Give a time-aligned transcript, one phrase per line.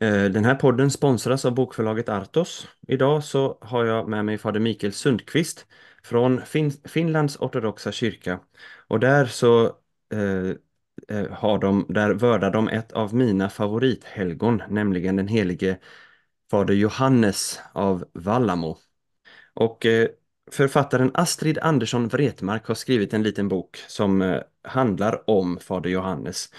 [0.00, 2.68] Eh, den här podden sponsras av bokförlaget Artos.
[2.86, 5.66] Idag så har jag med mig fader Mikael Sundqvist
[6.02, 8.40] från fin Finlands ortodoxa kyrka.
[8.88, 9.66] Och där så
[10.12, 10.52] eh,
[11.10, 15.78] Eh, har de, där vördar de ett av mina favorithelgon, nämligen den helige
[16.50, 18.78] fader Johannes av Vallamo.
[19.54, 20.08] Och eh,
[20.50, 26.52] författaren Astrid Andersson Wretmark har skrivit en liten bok som eh, handlar om fader Johannes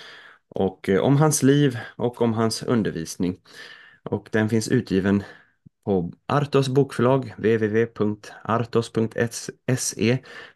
[0.50, 3.38] och om hans liv och om hans undervisning.
[4.04, 5.24] Och den finns utgiven
[5.90, 8.18] på Artos bokförlag www.artos.se.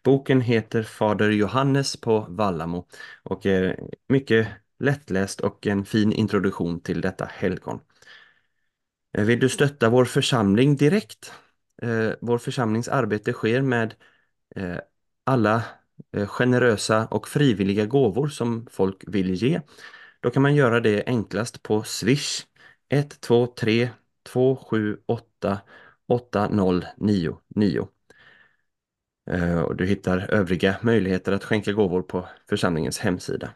[0.02, 2.86] Boken heter Fader Johannes på Vallamo
[3.22, 7.80] och är mycket lättläst och en fin introduktion till detta helgon.
[9.18, 11.32] Eh, vill du stötta vår församling direkt?
[11.82, 13.94] Eh, vår församlings arbete sker med
[14.56, 14.78] eh,
[15.24, 15.62] alla
[16.26, 19.60] generösa och frivilliga gåvor som folk vill ge.
[20.20, 22.46] Då kan man göra det enklast på Swish
[22.88, 23.90] 123
[24.24, 25.60] 278
[26.06, 27.88] 8099.
[29.66, 33.50] Och du hittar övriga möjligheter att skänka gåvor på församlingens hemsida.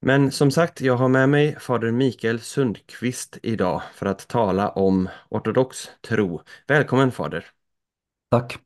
[0.00, 5.08] Men som sagt, jag har med mig fader Mikael Sundqvist idag för att tala om
[5.28, 6.42] ortodox tro.
[6.66, 7.46] Välkommen fader!
[8.30, 8.58] Tack!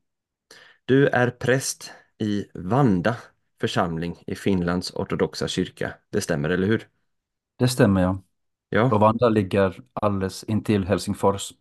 [0.85, 3.17] Du är präst i Vanda
[3.61, 5.95] församling i Finlands ortodoxa kyrka.
[6.11, 6.89] Det stämmer, eller hur?
[7.59, 8.23] Det stämmer, ja.
[8.69, 8.95] Ja.
[8.95, 11.53] Och Vanda ligger alldeles intill Helsingfors.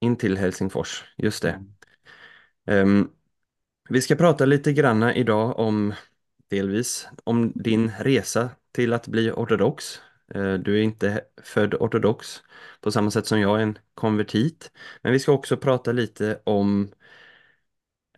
[0.00, 1.64] Intill Helsingfors, just det.
[2.66, 3.10] Um,
[3.88, 5.94] vi ska prata lite granna idag om
[6.48, 10.00] delvis om din resa till att bli ortodox.
[10.34, 12.42] Uh, du är inte född ortodox
[12.80, 14.70] på samma sätt som jag är en konvertit.
[15.02, 16.92] Men vi ska också prata lite om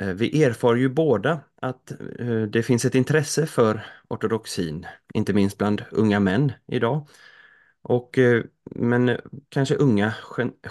[0.02, 5.58] uh, vi erfar ju båda att uh, det finns ett intresse för ortodoxin, inte minst
[5.58, 7.08] bland unga män idag.
[7.84, 9.18] Och, eh, men eh,
[9.48, 10.14] kanske unga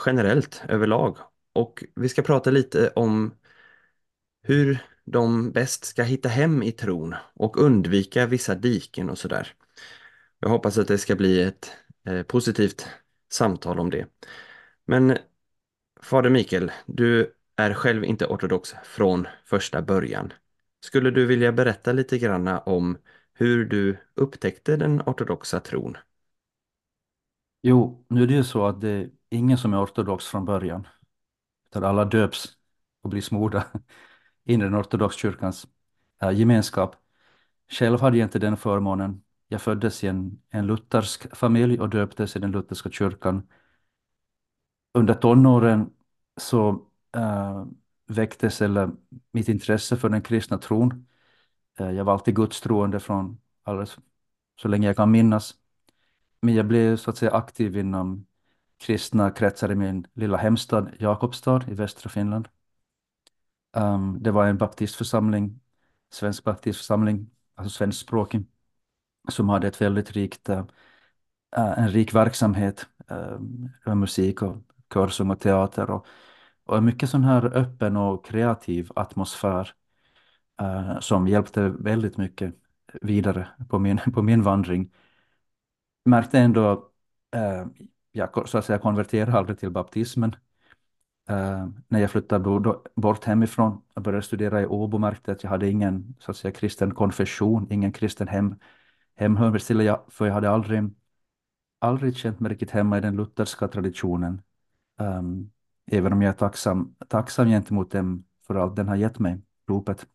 [0.05, 1.17] generellt överlag.
[1.53, 3.31] Och vi ska prata lite om
[4.43, 9.53] hur de bäst ska hitta hem i tron och undvika vissa diken och sådär.
[10.39, 11.71] Jag hoppas att det ska bli ett
[12.07, 12.87] eh, positivt
[13.31, 14.07] samtal om det.
[14.85, 15.17] Men
[16.01, 20.33] Fader Mikael, du är själv inte ortodox från första början.
[20.79, 22.97] Skulle du vilja berätta lite granna om
[23.33, 25.97] hur du upptäckte den ortodoxa tron?
[27.63, 30.87] Jo, nu är det ju så att det är ingen som är ortodox från början.
[31.69, 32.57] Utan alla döps
[33.01, 33.65] och blir smorda
[34.45, 35.67] in i den ortodoxa kyrkans
[36.21, 36.95] äh, gemenskap.
[37.69, 39.23] Själv hade jag inte den förmånen.
[39.47, 43.47] Jag föddes i en, en luthersk familj och döptes i den lutherska kyrkan.
[44.93, 45.89] Under tonåren
[46.37, 46.69] så
[47.15, 47.65] äh,
[48.07, 48.91] väcktes eller
[49.31, 51.07] mitt intresse för den kristna tron.
[51.79, 53.97] Äh, jag var alltid gudstroende från alldeles
[54.61, 55.55] så länge jag kan minnas.
[56.43, 58.25] Men jag blev så att säga aktiv inom
[58.77, 62.47] kristna kretsar i min lilla hemstad Jakobstad i västra Finland.
[63.77, 65.59] Um, det var en baptistförsamling,
[66.13, 68.45] svensk baptistförsamling, alltså svenskspråkig,
[69.29, 70.63] som hade ett väldigt rikt, uh,
[71.55, 72.87] en rik verksamhet,
[73.87, 74.57] uh, musik och
[74.93, 76.05] körsång och teater och,
[76.65, 79.73] och mycket sån här öppen och kreativ atmosfär
[80.61, 82.55] uh, som hjälpte väldigt mycket
[83.01, 84.91] vidare på min, på min vandring
[86.05, 86.89] märkte ändå,
[87.31, 87.65] äh,
[88.11, 90.35] jag så att säga konverterade aldrig till baptismen.
[91.29, 95.49] Äh, när jag flyttade bort hemifrån och började studera i Åbo märkte jag att jag
[95.49, 98.55] hade ingen så att säga kristen konfession, ingen kristen hem,
[99.15, 100.83] hemhörighet till jag, för jag hade aldrig,
[101.79, 104.41] aldrig känt mig riktigt hemma i den lutherska traditionen.
[104.97, 105.51] Um,
[105.91, 110.07] även om jag är tacksam, tacksam gentemot dem för allt den har gett mig, ropet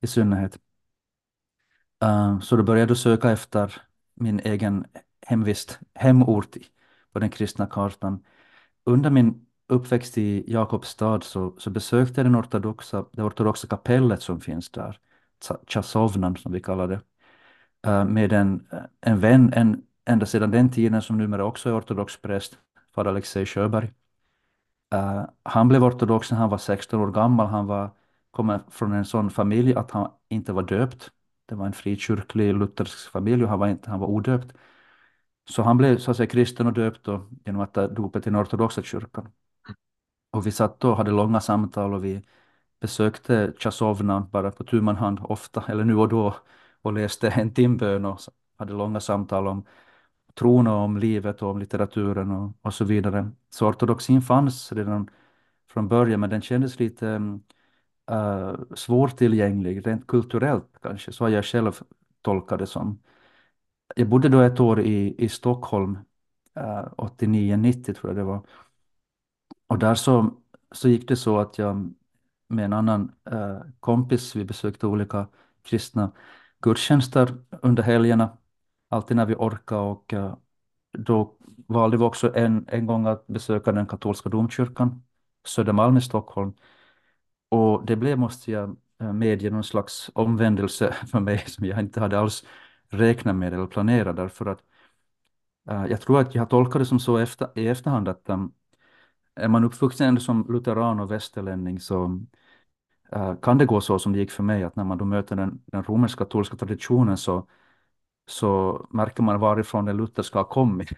[0.00, 0.58] i synnerhet.
[2.00, 3.82] Um, så då började jag söka efter
[4.14, 4.86] min egen
[5.28, 6.56] hemvist, hemort
[7.12, 8.24] på den kristna kartan.
[8.84, 14.40] Under min uppväxt i Jakobstad så, så besökte jag den ortodoxa, det ortodoxa kapellet som
[14.40, 14.98] finns där,
[15.66, 17.00] Chasovnan som vi kallar det,
[17.86, 18.66] eh, med en,
[19.00, 22.58] en vän en, ända sedan den tiden som numera också är ortodox präst,
[22.94, 23.92] fader Alexej Sjöberg.
[24.94, 27.46] Uh, han blev ortodox när han var 16 år gammal.
[27.46, 27.90] Han var,
[28.30, 31.10] kom från en sån familj att han inte var döpt.
[31.46, 34.56] Det var en frikyrklig luthersk familj och han var, inte, han var odöpt.
[35.50, 38.30] Så han blev så att säga kristen och döpt då, genom att ta dopet i
[38.30, 39.28] den ortodoxa kyrkan.
[40.30, 42.22] Och vi satt då och hade långa samtal och vi
[42.80, 46.36] besökte Chasovna bara på tu man hand ofta, eller nu och då,
[46.82, 48.20] och läste en timbön och
[48.56, 49.64] hade långa samtal om
[50.34, 53.30] tron och om livet och om litteraturen och, och så vidare.
[53.50, 55.10] Så ortodoxin fanns redan
[55.70, 57.06] från början, men den kändes lite
[58.10, 61.80] uh, svårtillgänglig, rent kulturellt kanske, så har jag själv
[62.22, 62.98] tolkat det som.
[63.96, 65.98] Jag bodde då ett år i, i Stockholm,
[66.56, 68.42] eh, 89-90 tror jag det var.
[69.66, 70.30] Och där så,
[70.72, 71.94] så gick det så att jag
[72.48, 75.28] med en annan eh, kompis, vi besökte olika
[75.62, 76.12] kristna
[76.62, 78.38] gudstjänster under helgerna,
[78.88, 80.36] alltid när vi orkade och eh,
[80.92, 81.36] då
[81.68, 85.02] valde vi också en, en gång att besöka den katolska domkyrkan,
[85.46, 86.52] Södermalm i Stockholm.
[87.48, 92.00] Och det blev, måste jag eh, medge, någon slags omvändelse för mig som jag inte
[92.00, 92.44] hade alls
[92.88, 94.62] räkna med eller planera därför att
[95.70, 98.52] äh, jag tror att jag har tolkat det som så efter, i efterhand att um,
[99.34, 102.20] är man uppvuxen som lutheran och västerlänning så
[103.12, 105.36] äh, kan det gå så som det gick för mig att när man då möter
[105.36, 107.46] den, den romersk-katolska traditionen så,
[108.26, 110.88] så märker man varifrån den lutherska har kommit.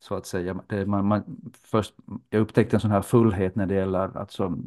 [0.00, 0.62] Så att säga.
[0.68, 1.24] Det, man, man,
[1.64, 1.94] först,
[2.30, 4.58] jag upptäckte en sån här fullhet när det gäller alltså,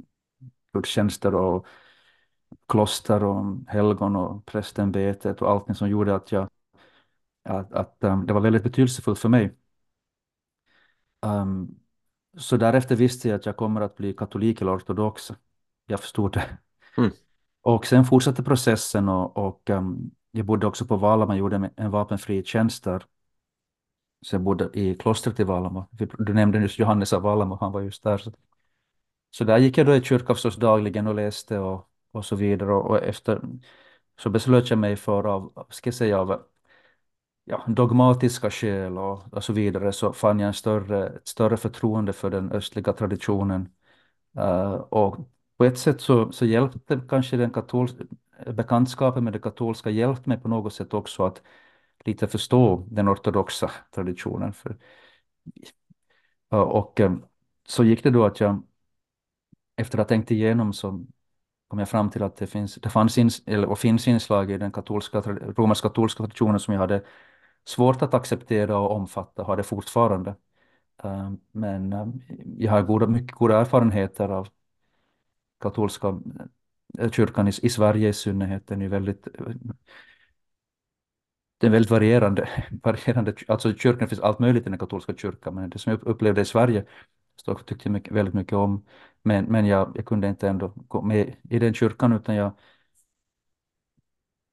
[0.74, 1.68] gudstjänster och
[2.68, 6.50] kloster och helgon och prästämbetet och allting som gjorde att jag
[7.46, 9.56] att, att um, det var väldigt betydelsefullt för mig.
[11.22, 11.80] Um,
[12.38, 15.32] så därefter visste jag att jag kommer att bli katolik eller ortodox.
[15.86, 16.58] Jag förstod det.
[16.98, 17.12] Mm.
[17.62, 21.92] Och sen fortsatte processen och, och um, jag bodde också på Vala, man gjorde en
[21.92, 23.06] vapenfri tjänst där.
[24.22, 25.88] Så jag bodde i klostret i Valamo.
[26.18, 28.18] Du nämnde just Johannes av Valamo, han var just där.
[28.18, 28.32] Så,
[29.32, 32.74] så där gick jag då i kyrkan förstås dagligen och läste och, och så vidare.
[32.74, 33.42] Och, och efter
[34.20, 36.44] så beslöt jag mig för av, ska jag säga, av
[37.46, 42.14] ja, dogmatiska skäl och, och så vidare så fann jag en större, ett större förtroende
[42.14, 43.70] för den östliga traditionen.
[44.38, 45.18] Uh, och
[45.58, 48.04] på ett sätt så, så hjälpte kanske den katolska
[48.48, 51.42] bekantskapen med det katolska hjälpte mig på något sätt också att
[52.06, 54.54] lite förstå den ortodoxa traditionen.
[54.54, 54.78] För,
[56.54, 57.26] uh, och um,
[57.68, 58.64] så gick det då att jag
[59.76, 61.06] efter att ha tänkt igenom så
[61.76, 64.58] kom jag fram till att det, finns, det fanns ins, eller, och finns inslag i
[64.58, 67.04] den katolska, romersk-katolska traditionen som jag hade
[67.66, 70.36] svårt att acceptera och omfatta, har det fortfarande.
[71.04, 72.22] Ehm, men ehm,
[72.58, 74.48] jag har goda, mycket goda erfarenheter av
[75.60, 76.20] katolska
[77.00, 78.68] eh, kyrkan i, i, Sverige i synnerhet.
[78.68, 79.46] Den är väldigt, eh,
[81.58, 82.50] den är väldigt varierande.
[82.84, 83.36] varierande.
[83.48, 86.42] Alltså i kyrkan finns allt möjligt i den katolska kyrkan, men det som jag upplevde
[86.42, 86.86] i Sverige
[87.36, 88.86] så tyckte jag mycket, väldigt mycket om.
[89.26, 92.52] Men, men jag, jag kunde inte ändå gå med i den kyrkan utan jag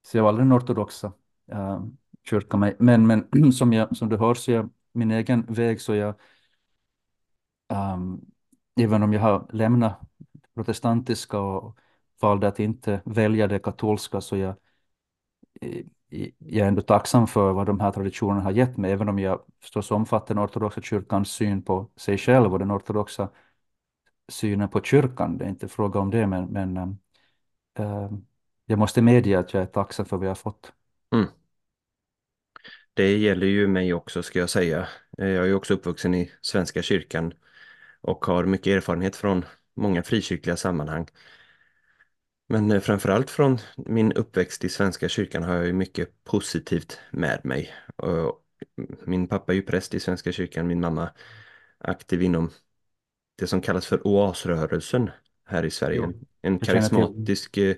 [0.02, 1.12] så jag valde den ortodoxa
[1.52, 1.86] eh, uh,
[2.24, 2.74] kyrkan.
[2.78, 6.14] Men, men som, jag, som du hör så är jag min egen väg så jag
[7.72, 8.20] Ähm,
[8.80, 10.00] även om jag har lämnat
[10.54, 11.78] protestantiska och
[12.20, 14.54] valde att inte välja det katolska så jag,
[16.38, 19.40] jag är ändå tacksam för vad de här traditionerna har gett mig, även om jag
[19.60, 23.28] förstås omfattar den ortodoxa kyrkans syn på sig själv och den ortodoxa
[24.28, 25.38] synen på kyrkan.
[25.38, 26.76] Det är inte fråga om det, men, men
[27.78, 28.10] äh,
[28.66, 30.72] jag måste medge att jag är tacksam för vad jag har fått.
[31.12, 31.26] Mm.
[32.94, 34.88] Det gäller ju mig också ska jag säga.
[35.18, 37.32] Eh, jag är ju också uppvuxen i Svenska kyrkan
[38.00, 41.06] och har mycket erfarenhet från många frikyrkliga sammanhang.
[42.48, 47.74] Men framförallt från min uppväxt i Svenska kyrkan har jag ju mycket positivt med mig.
[49.04, 51.10] Min pappa är ju präst i Svenska kyrkan, min mamma
[51.78, 52.50] aktiv inom
[53.42, 55.10] det som kallas för oasrörelsen
[55.44, 55.96] här i Sverige.
[55.96, 57.76] Jo, en karismatisk eh,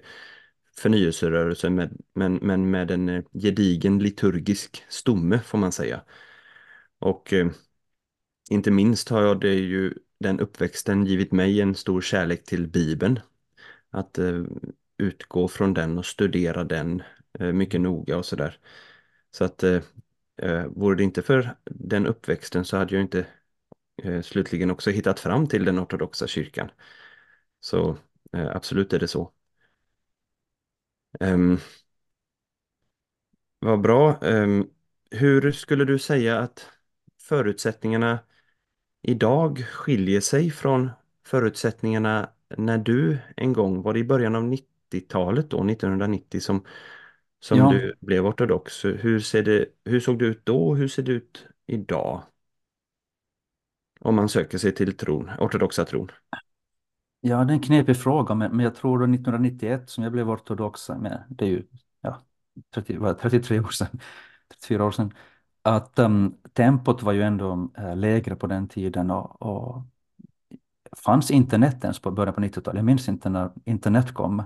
[0.76, 6.02] förnyelserörelse med, men, men med en eh, gedigen liturgisk stomme får man säga.
[6.98, 7.46] Och eh,
[8.50, 13.20] inte minst har jag det ju den uppväxten givit mig en stor kärlek till Bibeln.
[13.90, 14.42] Att eh,
[14.98, 17.02] utgå från den och studera den
[17.38, 18.58] eh, mycket noga och sådär.
[19.30, 19.82] Så att eh,
[20.36, 23.26] eh, vore det inte för den uppväxten så hade jag inte
[24.22, 26.70] slutligen också hittat fram till den ortodoxa kyrkan.
[27.60, 27.96] Så
[28.32, 29.32] eh, absolut är det så.
[31.20, 31.58] Um,
[33.58, 34.18] vad bra.
[34.22, 34.70] Um,
[35.10, 36.68] hur skulle du säga att
[37.20, 38.18] förutsättningarna
[39.02, 40.90] idag skiljer sig från
[41.26, 46.64] förutsättningarna när du en gång var det i början av 90-talet då, 1990 som,
[47.40, 48.84] som Ja, du blev ortodox.
[48.84, 52.22] Hur ser det, hur såg det ut då och hur ser det ut idag?
[54.04, 56.08] Om man söker sig till tron, ortodoxa tron.
[57.20, 60.30] ja, det är en knepig fråga, men, men jag tror då 1991 som jag blev
[60.30, 61.62] ortodox, men det är ju
[62.00, 62.22] ja,
[62.74, 63.88] 30, vad, 33 år sedan,
[64.48, 65.12] 34 år sedan,
[65.62, 69.82] att um, tempot var ju ändå uh, lägre på den tiden och, och
[70.96, 72.78] fanns internet ens på början på 90-talet?
[72.78, 74.42] Jag minns inte när internet kom.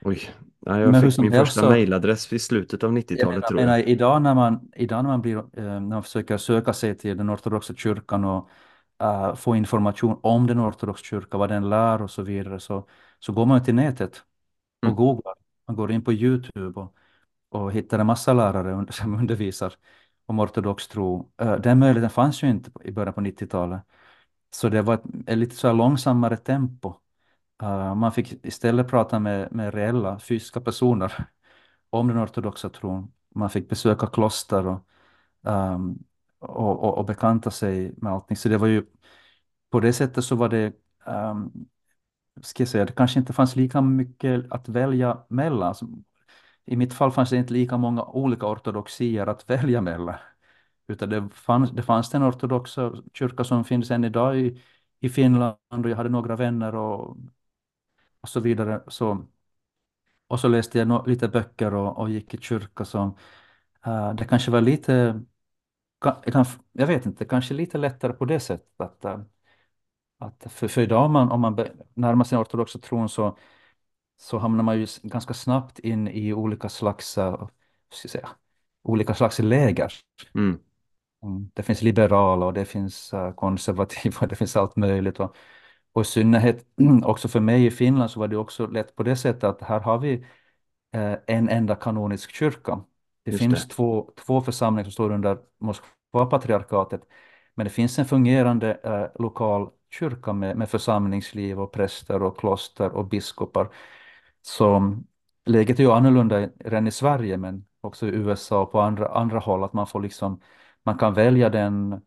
[0.00, 3.48] Oj, ja, jag Men fick min första så, mejladress vid slutet av jag 90-talet menar,
[3.48, 3.66] tror jag.
[3.66, 7.16] menar idag när man, idag när man, blir, eh, när man försöker söka sig till
[7.16, 8.48] den ortodoxa kyrkan och
[9.00, 12.86] eh, få information om den ortodoxa kyrkan, vad den lär och så vidare, så,
[13.18, 14.24] så går man till nätet
[14.82, 15.34] och Mm, googlar.
[15.66, 16.96] Man går in på YouTube och,
[17.48, 19.74] och hittar en massa lärare som undervisar
[20.26, 21.32] om ortodox tro.
[21.38, 23.82] Eh, den möjligheten fanns ju inte i början på 90-talet.
[24.50, 26.94] Så det var ett, ett lite så långsammare tempo.
[27.62, 31.26] Uh, man fick istället prata med, med reella fysiska personer
[31.90, 33.12] om den ortodoxa tron.
[33.34, 34.80] Man fick besöka kloster och,
[35.42, 36.04] um,
[36.38, 38.36] och, och, och bekanta sig med allting.
[38.36, 38.86] Så det var ju
[39.70, 40.72] på det sättet så var det,
[41.06, 41.68] um,
[42.42, 45.74] ska jag säga, det kanske inte fanns lika mycket att välja mellan.
[46.66, 50.14] I mitt fall fanns det inte lika många olika ortodoxier att välja mellan.
[50.88, 54.62] Utan det fanns, det fanns den ortodoxa kyrka som finns än idag i,
[55.00, 57.16] i Finland och jag hade några vänner och,
[58.20, 58.82] och så vidare.
[58.88, 59.26] Så,
[60.28, 62.84] och så läste jag no, lite böcker och, och gick i kyrka.
[62.84, 63.08] som
[63.86, 65.20] uh, det kanske var lite,
[66.72, 68.80] jag vet inte, kanske lite lättare på det sättet.
[68.80, 69.18] Att, uh,
[70.18, 71.56] att för, för idag om man, om man
[71.94, 73.38] närmar sig den ortodoxa tron så,
[74.16, 77.50] så hamnar man ju ganska snabbt in i olika slags, jag
[78.10, 78.28] säga,
[78.82, 79.92] olika slags läger.
[80.34, 80.58] mm,
[81.22, 81.50] Mm.
[81.54, 85.20] Det finns liberala och det finns uh, konservativa det finns allt möjligt.
[85.20, 85.36] Och,
[85.92, 86.66] och i synnerhet
[87.04, 89.80] också för mig i Finland så var det också lätt på det sättet att här
[89.80, 90.26] har vi
[91.26, 92.84] en enda kanonisk kyrka.
[93.28, 93.74] Det just finns det.
[93.74, 97.00] två, två församlingar som står under Moskva-patriarkatet.
[97.54, 102.90] Men det finns en fungerande uh, lokal kyrka med, med församlingsliv och präster och kloster
[102.90, 103.68] och biskopar.
[104.42, 104.96] Så
[105.44, 109.38] läget är ju annorlunda redan i Sverige men också i USA och på andra, andra
[109.38, 110.40] håll att man får liksom
[110.82, 112.00] man kan välja den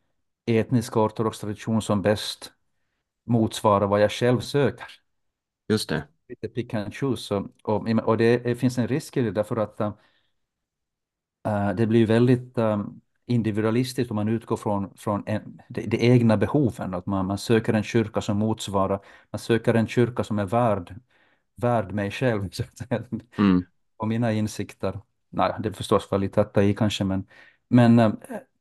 [0.45, 2.51] etniska ortodoxa tradition som bäst
[3.25, 4.87] motsvarar vad jag själv söker.
[5.69, 6.03] Just det.
[6.29, 7.35] Lite pick and choose.
[7.63, 9.93] Och, och, det finns en risk i det därför att uh,
[11.75, 16.93] det blir väldigt um, individualistiskt om man utgår från, från en, de, de, egna behoven.
[16.93, 18.99] Att man, man söker en kyrka som motsvarar,
[19.31, 20.95] man söker en kyrka som är värd,
[21.55, 22.49] värd mig själv.
[23.37, 23.63] Mm,
[23.97, 24.99] och mina insikter.
[25.29, 27.25] Nej, det förstås var lite att ta i kanske, men,
[27.67, 28.13] men uh,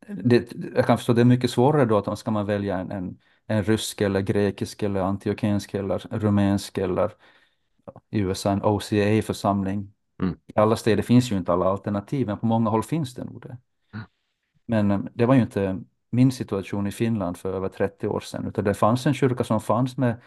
[0.08, 3.18] det, jag kan förstå det är mycket svårare då att ska man välja en, en,
[3.46, 7.12] en rysk eller grekisk eller antiokensk eller rumänsk eller
[8.10, 9.92] i USA en OCA-församling.
[10.20, 13.24] Mm, I alla städer finns ju inte alla alternativ, men på många håll finns det
[13.24, 13.58] nog det.
[14.66, 18.46] Men eh, det var ju inte min situation i Finland för över 30 år sedan,
[18.48, 20.20] utan det fanns en kyrka som fanns med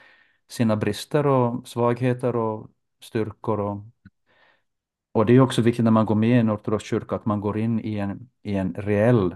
[0.50, 2.70] sina brister och svagheter och
[3.02, 3.60] styrkor.
[3.60, 3.82] Och,
[5.12, 7.42] och det är också viktigt när man går med i en ortodox kyrka att man
[7.42, 9.36] går in i en, i en reell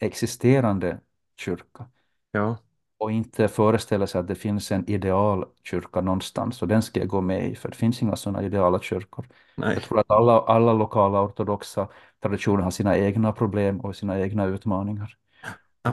[0.00, 1.00] existerande
[1.36, 1.86] kyrka.
[2.32, 2.58] ja,
[3.04, 7.08] Och inte föreställa sig att det finns en ideal kyrka någonstans och den ska jag
[7.08, 9.26] gå med i, för det finns inga sådana ideala kyrkor.
[9.56, 11.88] nej, Jag tror att alla, alla lokala ortodoxa
[12.22, 15.16] traditioner har sina egna problem och sina egna utmaningar.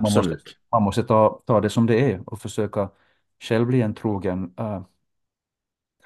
[0.01, 0.59] Man måste, absolut.
[0.71, 2.89] man måste ta, ta det som det är och försöka
[3.39, 4.81] själv bli en trogen, äh,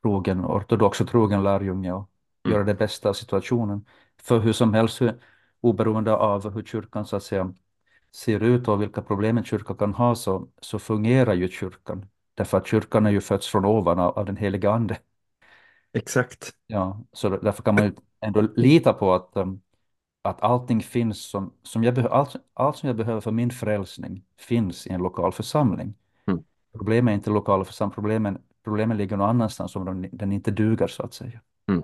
[0.01, 2.09] trogen ortodox och trogen lärjunge och
[2.45, 3.85] Mm, göra det bästa av situationen.
[4.21, 5.01] För hur som helst,
[5.61, 7.53] oberoende av hur kyrkan så att säga
[8.15, 12.05] ser ut och vilka problem en kyrka kan ha så, så fungerar ju kyrkan.
[12.35, 14.97] Därför att kyrkan är ju fötts från ovan av, av den heliga ande.
[15.93, 16.55] exakt.
[16.67, 19.61] Ja, så därför kan man ju ändå lita på att, um,
[20.21, 24.25] att allting finns som, som jag behöver, allt, allt som jag behöver för min frälsning
[24.37, 25.93] finns i en lokal församling.
[26.27, 30.51] Mm, Problemet är inte lokala församlingar, problemen, problemen ligger någon annanstans om de, den inte
[30.51, 31.41] duger så att säga.
[31.69, 31.83] mm.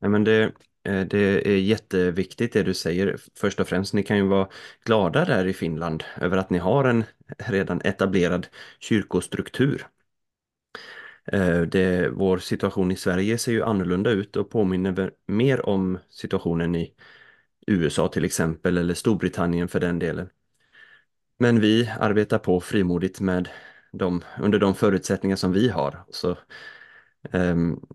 [0.00, 0.52] Nej, men det,
[0.84, 3.16] Eh, det är jätteviktigt det du säger.
[3.34, 4.48] Först och främst, ni kan ju vara
[4.84, 7.04] glada där i Finland över att ni har en
[7.38, 8.46] redan etablerad
[8.78, 9.86] kyrkostruktur.
[11.26, 16.74] Eh, det, vår situation i Sverige ser ju annorlunda ut och påminner mer om situationen
[16.74, 16.94] i
[17.66, 20.30] USA till exempel eller Storbritannien för den delen.
[21.38, 23.48] Men vi arbetar på frimodigt med
[23.92, 26.04] de, under de förutsättningar som vi har.
[26.10, 26.36] Så
[27.32, 27.86] um,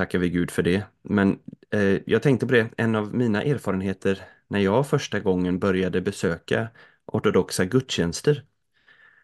[0.00, 0.84] tackar vi Gud för det.
[1.02, 1.38] Men
[1.70, 6.68] eh, jag tänkte på det, en av mina erfarenheter när jag första gången började besöka
[7.06, 8.44] ortodoxa gudstjänster,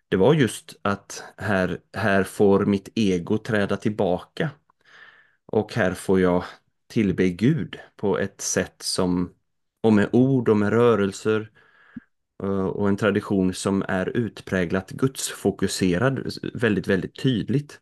[0.08, 4.50] det var just att här, här får mitt ego träda tillbaka
[5.46, 6.44] och här får jag
[6.88, 9.34] tillbe Gud på ett sätt som,
[9.82, 11.50] och med ord och med rörelser
[12.42, 17.80] eh, och en tradition som är utpräglat gudsfokuserad, väldigt, väldigt tydligt.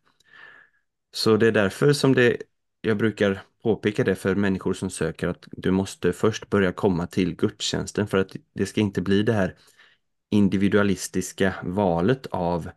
[1.13, 2.37] Så det är därför som det,
[2.85, 7.35] jag brukar påpeka det för människor som söker att du måste först börja komma till
[7.35, 9.55] gudstjänsten för att det ska inte bli det här
[10.31, 12.69] individualistiska valet av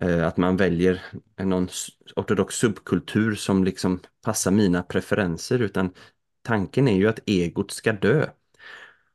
[0.00, 1.02] Eh, Att man väljer
[1.36, 1.68] någon
[2.16, 5.94] ortodox subkultur som liksom passar mina preferenser utan
[6.42, 8.30] tanken är ju att egot ska dö.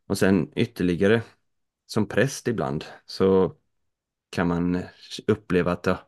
[0.08, 1.22] Och sen ytterligare
[1.86, 3.56] som präst ibland så
[4.30, 4.86] kan man eh,
[5.28, 6.08] uppleva att ja,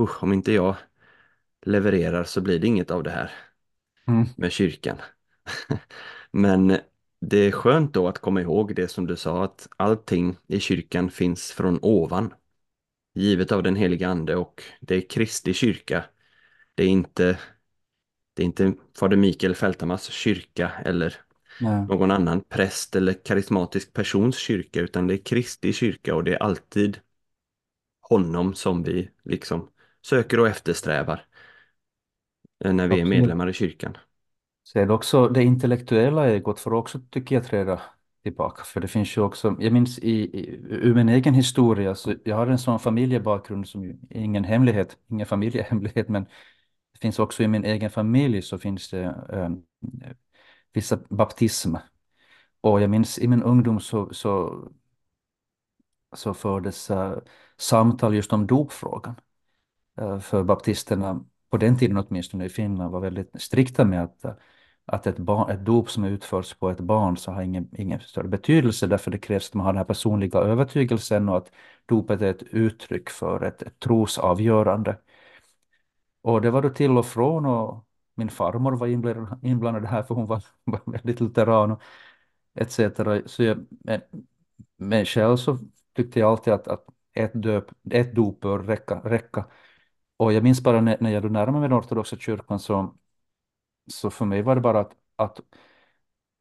[0.00, 0.76] usch, om inte jag
[1.62, 3.32] levererar så blir det inget av det här
[4.08, 4.26] Mm.
[4.34, 4.96] med kyrkan.
[6.30, 6.78] Men
[7.20, 11.10] det är skönt då att komma ihåg det som du sa att allting i kyrkan
[11.10, 12.34] finns från ovan
[13.14, 16.04] givet av den heliga ande och det är Kristi kyrka.
[16.74, 17.38] Det är inte,
[18.34, 21.16] det är inte fader Mikael Fältamas kyrka eller
[21.58, 21.88] Nej.
[21.88, 26.42] någon annan präst eller karismatisk persons kyrka utan det är Kristi kyrka och det är
[26.42, 27.00] alltid
[28.00, 29.70] honom som vi liksom
[30.06, 31.26] söker och eftersträvar
[32.64, 33.04] när vi är Absolut.
[33.04, 33.96] medlemmar i kyrkan.
[34.74, 37.82] Det också det intellektuella egot får också, tycker jag, träda
[38.22, 38.64] tillbaka.
[38.64, 42.36] För det finns ju också, jag minns i, i, ur min egen historia, så jag
[42.36, 46.24] har en sån familjebakgrund som ju är ingen hemlighet, ingen familjehemlighet, men
[46.92, 49.50] det finns också i min egen familj så finns det eh,
[50.72, 51.76] vissa baptism.
[52.60, 54.62] Och jag minns i min ungdom så, så,
[56.12, 57.18] så fördes eh,
[57.56, 59.14] samtal just om dopfrågan.
[59.98, 64.24] Eh, för baptisterna, på den tiden åtminstone i Finland, var väldigt strikta med att,
[64.86, 68.28] att ett, barn, ett dop som utförs på ett barn så har ingen, ingen större
[68.28, 71.52] betydelse därför det krävs att man har den här personliga övertygelsen och att
[71.86, 74.96] dopet är ett uttryck för ett, ett trosavgörande.
[76.22, 80.14] Och det var då till och från och min farmor var inblandad, inblandad här för
[80.14, 81.82] hon var, var väldigt lutheran och
[82.54, 83.22] etc.
[83.26, 84.00] Så jag, men,
[84.76, 85.58] men själv så
[85.96, 89.44] tyckte jag alltid att, att ett, döp, ett dop bör räcka, räcka.
[90.22, 92.94] Och jag minns bara när, när jag då närmade mig den ortodoxa kyrkan så,
[93.86, 95.40] så för mig var det bara att, att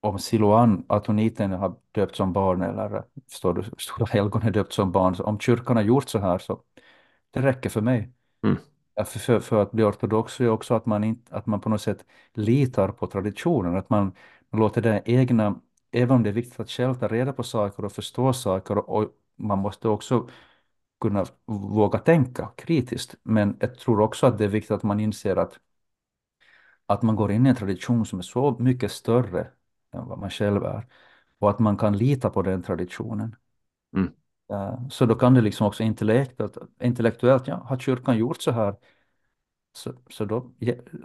[0.02, 4.92] om Siloan, atoniten, har döpt som barn eller förstår du, Stora helgon är döpt som
[4.92, 6.62] barn, så om kyrkan har gjort så här så
[7.32, 8.14] det räcker för mig.
[8.44, 8.58] Mm,
[8.98, 11.82] För, för, för att bli ortodox är också att man, inte, att man på något
[11.82, 14.14] sätt litar på traditionen, att man,
[14.50, 17.86] man låter det egna, även om det är viktigt att själv ta reda på saker
[17.86, 20.30] och förstå saker, och man måste också
[21.02, 23.16] kunna våga tänka kritiskt.
[23.24, 25.60] Men jag tror också att det är viktigt att man inser att,
[26.86, 29.48] att man går in i en tradition som är så mycket större
[29.92, 30.88] än vad man själv är
[31.40, 33.36] och att man kan lita på den traditionen.
[33.94, 34.14] mm,
[34.52, 38.76] Eh, Så då kan det liksom också intellektuellt, intellektuellt ja, har kyrkan gjort så här
[39.74, 40.52] så, så, då,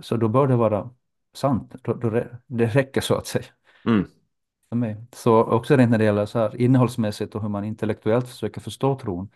[0.01, 0.91] så då bör det vara
[1.35, 1.75] sant.
[1.83, 2.11] Då, då,
[2.47, 3.45] det räcker så att säga
[3.87, 4.07] mm,
[4.69, 4.97] för mig.
[5.13, 8.99] Så också rent när det gäller så här innehållsmässigt och hur man intellektuellt försöker förstå
[8.99, 9.29] tron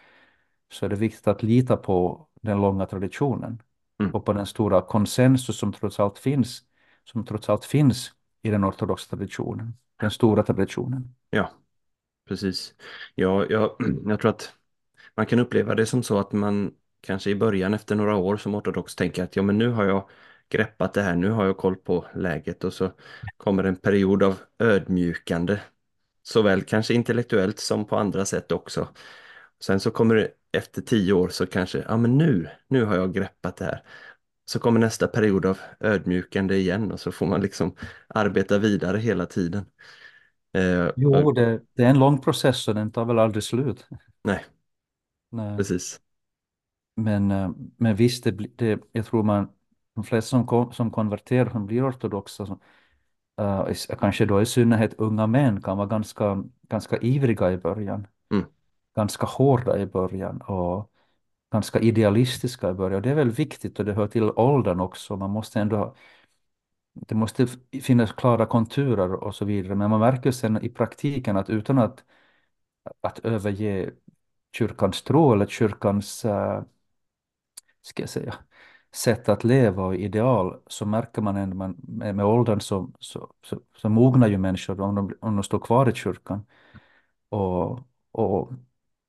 [0.73, 3.63] så är det viktigt att lita på den långa traditionen
[4.01, 4.15] mm.
[4.15, 6.63] och på den stora konsensus som trots allt finns,
[7.05, 11.15] som trots allt finns i den ortodoxa traditionen, den stora traditionen.
[11.31, 11.51] Ja,
[12.29, 12.75] precis.
[13.15, 14.55] Ja, jag, jag tror att
[15.15, 18.55] man kan uppleva det som så att man kanske i början efter några år som
[18.55, 20.09] ortodox tänker att ja, men nu har jag
[20.49, 22.93] greppat det här, nu har jag koll på läget och så
[23.37, 25.61] kommer en period av ödmjukande,
[26.23, 28.89] såväl kanske intellektuellt som på andra sätt också.
[29.61, 33.15] Sen så kommer det efter tio år så kanske, ja men nu, nu har jag
[33.15, 33.83] greppat det här.
[34.47, 37.75] Så kommer nästa period av ödmjukande igen och så får man liksom
[38.09, 39.67] arbeta vidare hela tiden.
[40.55, 43.87] Eh, Jo, det, det är en lång process och den tar väl aldrig slut.
[44.25, 44.45] nej,
[45.31, 45.57] Nej.
[45.57, 46.01] precis.
[46.97, 49.49] Men, eh, men visst, det, det, jag tror man,
[49.95, 52.61] de flesta som, kom, som konverterar, som blir ortodoxa, som,
[53.41, 58.07] eh, i- kanske då i synnerhet unga män, kan vara ganska, ganska ivriga i början,
[58.97, 60.91] ganska hårda i början och
[61.53, 62.97] ganska idealistiska i början.
[62.97, 65.17] Och det är väl viktigt och det hör till åldern också.
[65.17, 65.95] Man måste ändå, ha-
[66.93, 67.47] det måste
[67.83, 69.75] finnas klara konturer och så vidare.
[69.75, 72.05] Men man märker sen i praktiken att utan att,
[73.01, 73.91] att överge
[74.57, 76.63] kyrkans tro eller kyrkans äh,
[77.83, 78.35] ska jag säga,
[78.95, 83.33] sätt att leva och ideal så märker man ändå man, med, med åldern så, så,
[83.45, 86.47] så, så mognar ju människor om de, om de står kvar i kyrkan
[87.29, 87.81] och,
[88.13, 88.53] och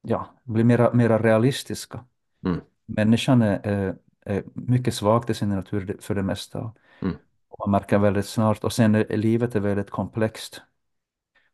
[0.01, 2.05] ja, blir mera, mera realistiska.
[2.45, 6.73] mm, Människan är, är, mycket svag till sin natur för det mesta.
[7.01, 7.15] mm,
[7.49, 10.61] Och man märker väldigt snart, och sen är livet är väldigt komplext.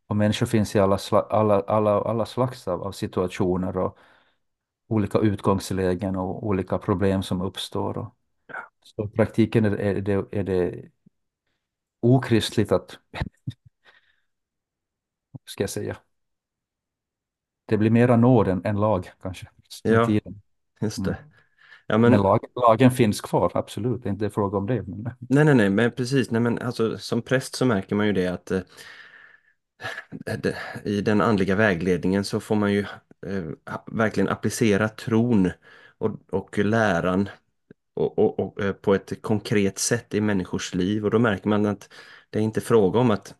[0.07, 3.97] Och människor finns i alla, sla, alla, alla, alla slags av, av situationer och
[4.87, 7.97] olika utgångslägen och olika problem som uppstår.
[7.97, 8.15] Och,
[8.83, 10.89] så i praktiken är, är, det, är det
[12.01, 12.99] okristligt att,
[15.45, 15.97] ska jag säga,
[17.67, 19.47] det blir mera nåd än, än lag kanske
[19.83, 20.41] ja, tiden.
[20.81, 21.05] just Mm.
[21.05, 21.17] det.
[21.87, 24.83] Ja, Men men lag, lagen finns kvar, absolut, det är inte fråga om det.
[24.83, 26.31] Men, nej, nej, nej, men precis.
[26.31, 28.61] Nej, men alltså som präst så märker man ju det att eh,
[30.39, 32.79] det- i den andliga vägledningen så får man ju
[33.27, 33.43] eh,
[33.85, 35.51] verkligen applicera tron
[35.97, 37.29] och, och läran
[37.93, 41.65] och, och, och eh, på ett konkret sätt i människors liv och då märker man
[41.65, 41.89] att
[42.29, 43.35] det är inte fråga om att eh,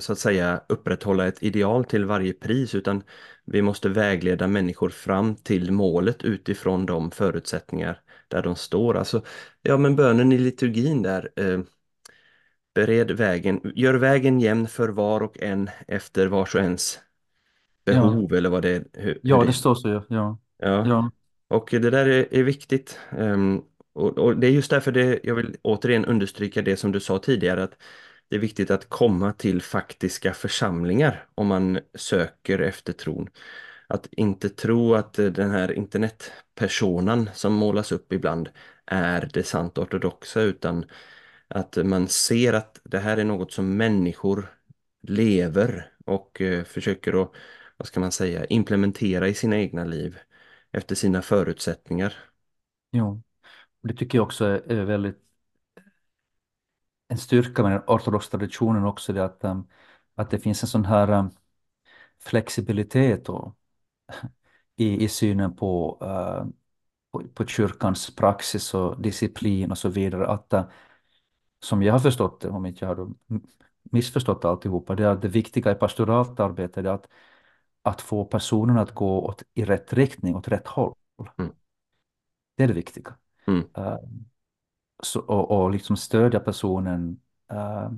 [0.00, 3.02] så att säga upprätthålla ett ideal till varje pris utan
[3.44, 8.96] vi måste vägleda människor fram till målet utifrån de förutsättningar där de står.
[8.96, 9.22] Alltså,
[9.62, 11.60] ja men bönen i liturgin där, eh,
[12.74, 16.98] bered vägen, gör vägen jämn för var och en efter vars och ens
[17.88, 20.04] Ja, behov eller vad det är, hur, ja det det står så.
[20.08, 20.38] Ja.
[20.58, 21.10] Ja, Ja.
[21.48, 22.98] och det där är, är viktigt.
[23.12, 23.62] Ehm,
[23.94, 27.18] och, och det är just därför det, jag vill återigen understryka det som du sa
[27.18, 27.76] tidigare, att
[28.30, 33.30] det är viktigt att komma till faktiska församlingar om man söker efter tron.
[33.88, 38.50] Att inte tro att eh, den här internetpersonan som målas upp ibland
[38.86, 40.86] är det sant ortodoxa, utan
[41.48, 44.46] att man ser att det här är något som människor
[45.02, 47.32] lever och eh, försöker att,
[47.78, 50.18] vad ska man säga, implementera i sina egna liv
[50.72, 52.14] efter sina förutsättningar.
[52.90, 53.06] Ja,
[53.82, 55.18] Och Det tycker jag också är väldigt
[57.10, 59.68] en styrka med den ortodoxa traditionen också, det att, um,
[60.14, 61.30] att det finns en sån här um,
[62.18, 63.56] flexibilitet och,
[64.76, 66.50] i, i synen på, uh,
[67.10, 70.26] på, på kyrkans praxis och disciplin och så vidare.
[70.26, 70.64] Att, uh,
[71.62, 73.08] som jag har förstått det, om inte jag har
[73.82, 77.08] missförstått alltihopa, det är att det viktiga i pastoralt arbete är att,
[77.82, 80.94] att få personen att gå åt, i rätt riktning, åt rätt håll.
[81.38, 81.52] Mm.
[82.56, 83.14] Det är det viktiga.
[83.46, 83.68] Mm.
[83.78, 83.96] Uh,
[85.02, 87.20] så, och, och liksom stödja personen
[87.52, 87.90] uh,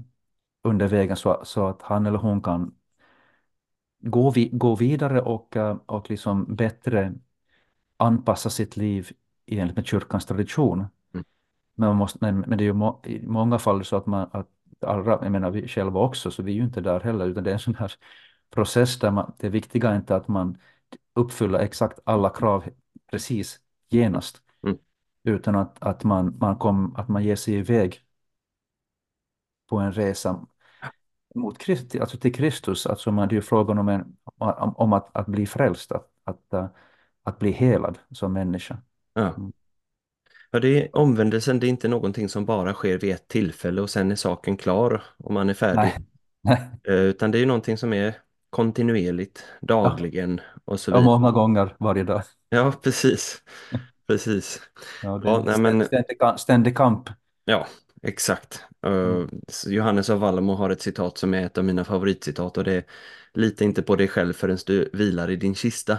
[0.62, 2.74] under vägen så, så att han eller hon kan
[3.98, 7.14] gå, vi, gå vidare och, uh, och liksom bättre
[7.96, 9.10] anpassa sitt liv
[9.46, 10.78] i enlighet med kyrkans tradition.
[11.14, 11.24] Mm.
[11.74, 14.28] Men, man måste, men, men det är ju må, i många fall så att man,
[14.32, 14.48] att
[14.80, 17.50] allra, jag menar vi själva också, så vi är ju inte där heller, utan det
[17.50, 17.92] är en sån här
[18.50, 20.58] process där man, det viktiga är inte att man
[21.14, 22.64] uppfyller exakt alla krav
[23.10, 24.42] precis genast.
[25.24, 28.00] Utan att, att, man, man kom, att man ger sig iväg
[29.68, 30.46] på en resa
[31.34, 32.86] mot Kristi, alltså till Kristus.
[32.86, 34.16] Alltså man, det är ju frågan om, en,
[34.76, 36.66] om, att, att bli frälst, att, att, uh,
[37.22, 38.78] att bli helad som människa.
[39.14, 39.28] Ja.
[39.28, 39.52] Mm.
[40.50, 43.90] Ja, det är omvändelsen, det är inte någonting som bara sker vid ett tillfälle och
[43.90, 45.76] sen är saken klar och man är färdig.
[45.76, 45.98] Nej,
[46.42, 46.70] nej.
[46.88, 48.14] Eh, Utan det är någonting som är
[48.50, 51.18] kontinuerligt, Ja, dagligen och så ja, vidare.
[51.18, 52.22] många gånger varje dag.
[52.48, 53.42] Ja, precis.
[54.12, 54.60] Precis.
[55.02, 57.08] Ja, det Ja, nej, men ständig, ständig kamp.
[57.44, 57.66] Ja,
[58.02, 58.64] exakt.
[58.82, 59.22] Mm.
[59.22, 59.28] Uh,
[59.66, 62.84] Johannes av Vallamo har ett citat som är ett av mina favoritcitat och det är
[63.34, 65.98] Lita inte på dig själv förrän du vilar i din kista.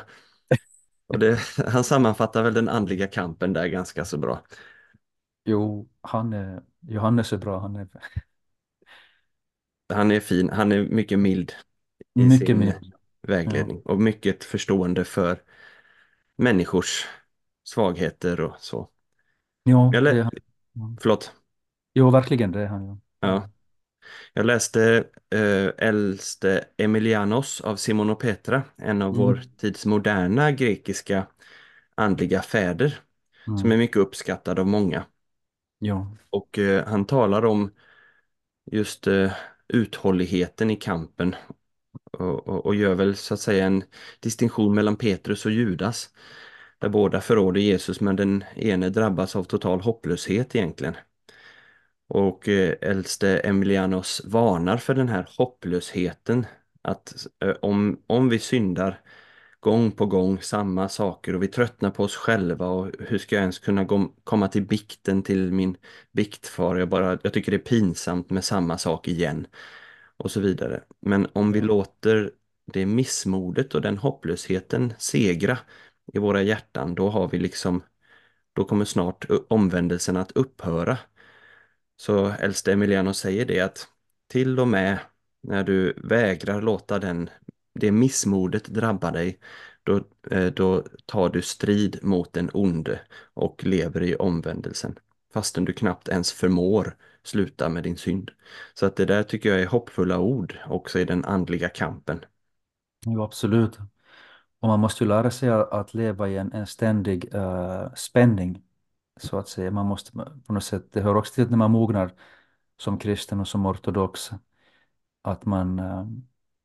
[1.07, 4.41] Och det, han sammanfattar väl den andliga kampen där ganska så bra.
[5.45, 7.59] Jo, han är, Johannes är bra.
[7.59, 7.87] Han är
[9.93, 11.53] Han är fin, han är mycket mild
[12.15, 12.61] i mycket sin.
[12.61, 12.73] Ja,
[13.27, 15.41] vägledning och mycket förstående för
[16.37, 17.07] människors
[17.63, 18.89] svagheter och så.
[19.65, 20.31] jo, Jag det är han.
[20.73, 20.97] Ja.
[21.01, 21.33] Förlåt.
[21.95, 22.85] Jo, verkligen, det är han.
[22.85, 23.01] Ja.
[23.21, 23.49] Ja.
[24.33, 29.47] Jag läste eh, Äldste Emilianos av Simon och Petra, en av vår Mm.
[29.57, 31.27] tids moderna grekiska
[31.95, 33.01] andliga fäder,
[33.55, 33.77] som är Mm.
[33.77, 35.05] mycket uppskattad av många.
[35.81, 37.71] Jo, Och eh, han talar om
[38.71, 39.33] just eh,
[39.67, 41.35] uthålligheten i kampen
[42.13, 43.83] och, och, och gör väl så att säga en
[44.21, 46.09] distinktion mellan Petrus och Judas,
[46.83, 50.95] där båda förråder Jesus men den ene drabbas av total hopplöshet egentligen.
[52.09, 56.45] Och eh, äldste Emilianos varnar för den här hopplösheten.
[56.81, 59.01] Att eh, om, om vi syndar
[59.59, 63.41] gång på gång samma saker och vi tröttnar på oss själva och hur ska jag
[63.41, 65.77] ens kunna gå, komma till bikten till min
[66.11, 66.75] biktfar?
[66.75, 69.47] Jag, bara, jag tycker det är pinsamt med samma sak igen
[70.17, 70.83] och så vidare.
[71.01, 72.31] Men om vi låter
[72.73, 75.57] det missmodet och den hopplösheten segra
[76.13, 77.83] i våra hjärtan, då har vi liksom,
[78.53, 80.97] då kommer snart omvändelsen att upphöra.
[81.97, 83.87] Så äldste Emiliano säger det att
[84.27, 84.99] till och med
[85.41, 87.29] när du vägrar låta den,
[87.79, 89.39] det missmodet drabba dig,
[89.83, 92.99] då, eh, då tar du strid mot den onde
[93.33, 94.99] och lever i omvändelsen.
[95.33, 98.31] Fastän du knappt ens förmår sluta med din synd.
[98.73, 102.25] Så att det där tycker jag är hoppfulla ord också i den andliga kampen.
[103.05, 103.79] jo, absolut.
[104.63, 108.63] Och man måste ju lära sig att leva i en, en ständig uh, spänning,
[109.17, 109.71] så att säga.
[109.71, 110.11] Man måste
[110.47, 112.11] på något sätt, det hör också till när man mognar
[112.77, 114.31] som kristen och som ortodox,
[115.21, 116.05] att man, uh,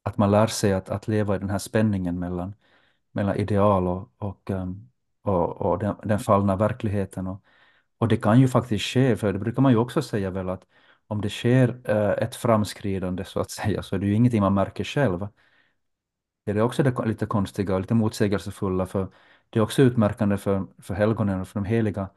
[0.02, 2.54] att man lär sig att, att leva i den här spänningen mellan,
[3.12, 4.90] mellan ideal och, och, um,
[5.22, 7.26] och, och den, den fallna verkligheten.
[7.26, 7.44] Och,
[7.98, 10.64] och det kan ju faktiskt ske, för det brukar man ju också säga väl att
[11.06, 14.54] om det sker uh, ett framskridande så att säga, så är det ju ingenting man
[14.54, 15.28] märker själv.
[16.54, 19.08] Det är också det lite konstiga och lite motsägelsefulla, för
[19.50, 22.08] det är också utmärkande för, för helgonen och för de heliga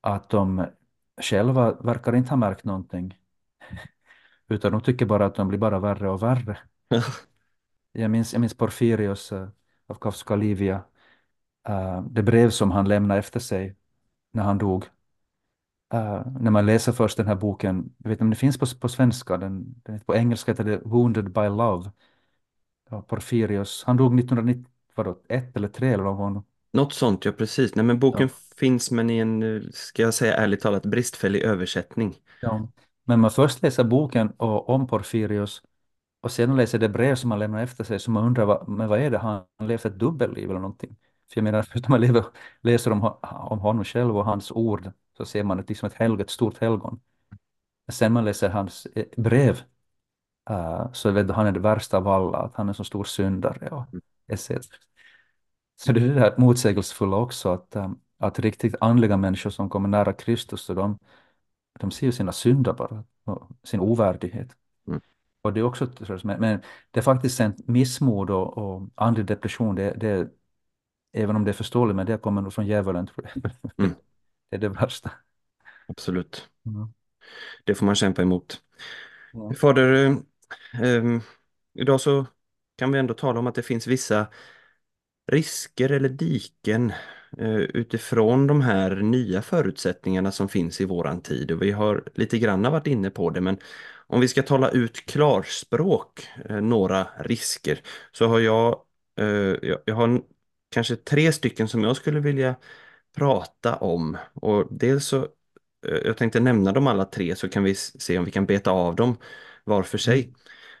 [0.00, 0.66] att de
[1.22, 3.18] själva verkar inte ha märkt någonting,
[4.48, 6.58] utan de tycker bara att de blir bara värre och värre.
[7.92, 9.48] Jag minns, jag minns Porfirios uh,
[9.86, 10.84] av Kafka Livia,
[11.68, 13.76] uh, det brev som han lämnade efter sig
[14.32, 14.84] när han dog.
[15.94, 18.66] Uh, när man läser först den här boken, jag vet inte om det finns på,
[18.80, 21.90] på svenska, den, den, på engelska heter det Wounded by Love.
[22.90, 27.74] Ja, Porfirios, han dog 1991 vadå, ett eller tre eller vad Något sånt, ja precis.
[27.74, 28.34] Nej, men boken Ja.
[28.56, 32.14] finns men i en, ska jag säga ärligt talat, bristfällig översättning.
[32.40, 32.68] Ja.
[33.04, 35.62] Men man först läser boken och, om Porfirios
[36.20, 38.88] och sedan läser det brev som han lämnar efter sig så man undrar vad, men
[38.88, 40.96] vad är det, han levt ett dubbelliv eller någonting?
[41.32, 42.24] För jag menar, när man lever,
[42.60, 46.22] läser om, om honom själv och hans ord så ser man ett, liksom ett, helg,
[46.22, 47.00] ett stort helgon.
[47.92, 49.60] Sen man läser hans eh, brev
[50.50, 53.04] uh, så vet du, han är det värsta av alla, att han är så stor
[53.04, 53.84] syndare och
[54.28, 54.50] etc.
[55.76, 59.88] Så det är det här motsägelsefulla också, att, um, att riktigt andliga människor som kommer
[59.88, 60.98] nära Kristus, så de,
[61.80, 64.56] de ser ju sina synder bara, och sin ovärdighet.
[64.86, 65.00] Mm.
[65.42, 65.88] Och det är också,
[66.22, 70.28] men, men det är faktiskt en missmod och, och andlig depression, det, det,
[71.12, 73.52] även om det är förståeligt, men det kommer nog från djävulen, tror jag.
[73.76, 73.94] Mm.
[74.50, 75.10] det är det värsta.
[75.88, 76.48] Absolut.
[76.66, 76.88] Mm.
[77.64, 78.62] Det får man kämpa emot.
[79.32, 79.52] Ja.
[79.54, 80.16] Fader,
[80.82, 81.20] eh,
[81.74, 82.26] idag så
[82.78, 84.26] kan vi ändå tala om att det finns vissa
[85.32, 86.92] risker eller diken
[87.38, 91.50] eh, utifrån de här nya förutsättningarna som finns i våran tid.
[91.50, 93.56] Och vi har lite grann varit inne på det, men
[94.06, 97.80] om vi ska tala ut klarspråk, eh, några risker,
[98.12, 98.80] så har jag,
[99.18, 99.26] eh,
[99.62, 100.22] jag, jag har
[100.70, 102.56] kanske tre stycken som jag skulle vilja
[103.16, 104.16] prata om.
[104.34, 105.18] Och dels så,
[105.86, 108.70] eh, jag tänkte nämna dem alla tre så kan vi se om vi kan beta
[108.70, 109.16] av dem
[109.68, 110.34] var för sig.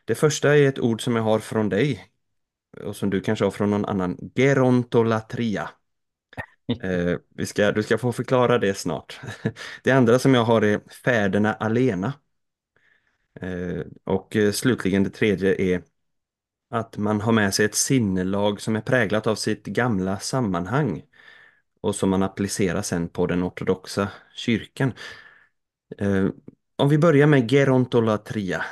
[0.04, 2.08] Det första är ett ord som jag har från dig
[2.84, 5.70] och som du kanske har från någon annan, gerontolatria.
[6.82, 9.20] Eh, vi ska, du ska få förklara det snart.
[9.82, 12.12] Det andra som jag har är fäderna alena.
[13.40, 15.82] Eh, och eh, slutligen det tredje är
[16.70, 21.02] att man har med sig ett sinnelag som är präglat av sitt gamla sammanhang
[21.80, 24.92] och som man applicerar sen på den ortodoxa kyrkan.
[25.98, 26.28] Eh,
[26.76, 28.64] om vi börjar med gerontolatria,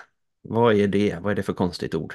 [0.49, 1.19] vad är det?
[1.23, 2.15] Vad är det för konstigt ord?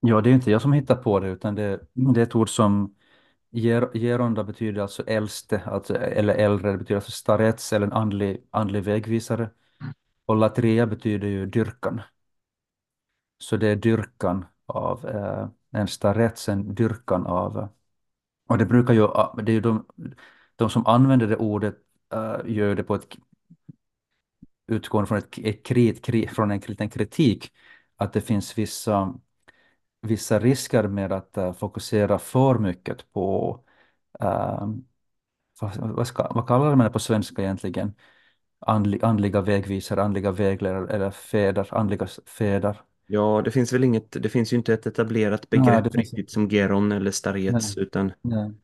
[0.00, 2.48] Ja, det är inte jag som hittar på det, utan det, det är ett ord
[2.50, 2.94] som
[3.50, 8.46] ger, geronda betyder alltså äldste, alltså, eller äldre, det betyder alltså starets eller en andlig,
[8.50, 9.50] andlig vägvisare.
[10.26, 12.00] Och latria betyder ju dyrkan.
[13.38, 15.48] Så det är dyrkan av eh,
[15.80, 17.68] en starets, en dyrkan av,
[18.48, 19.08] och det brukar ju,
[19.44, 19.86] det är ju de,
[20.56, 21.76] de som använder det ordet
[22.12, 23.16] eh, gör det på ett
[24.66, 27.52] utgående från ett, ett krit, kri- från en liten kritik,
[27.96, 29.14] att det finns vissa
[30.02, 33.60] vissa risker med att eh, fokusera för mycket på,
[34.20, 34.68] eh,
[35.60, 37.92] vad, vad, ska, vad kallar man det på svenska egentligen?
[38.60, 42.82] Andli, andliga vägvisare, andliga vägledare eller fäder, andliga fäder.
[43.06, 46.30] Ja, det finns väl inget, det finns ju inte ett etablerat Nej, begrepp finns riktigt
[46.30, 47.10] som geron eller
[47.46, 48.54] nej, starets, utan nej.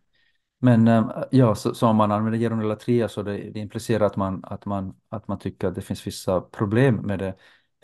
[0.61, 4.07] Men eh, ja, så, så om man använder geron eller tria så det, det implicerar
[4.07, 7.37] att man, att, man, att man tycker att det finns vissa problem med det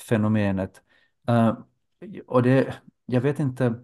[0.09, 0.83] fenomenet.
[1.31, 1.59] Uh,
[2.27, 3.75] och det, jag vet inte,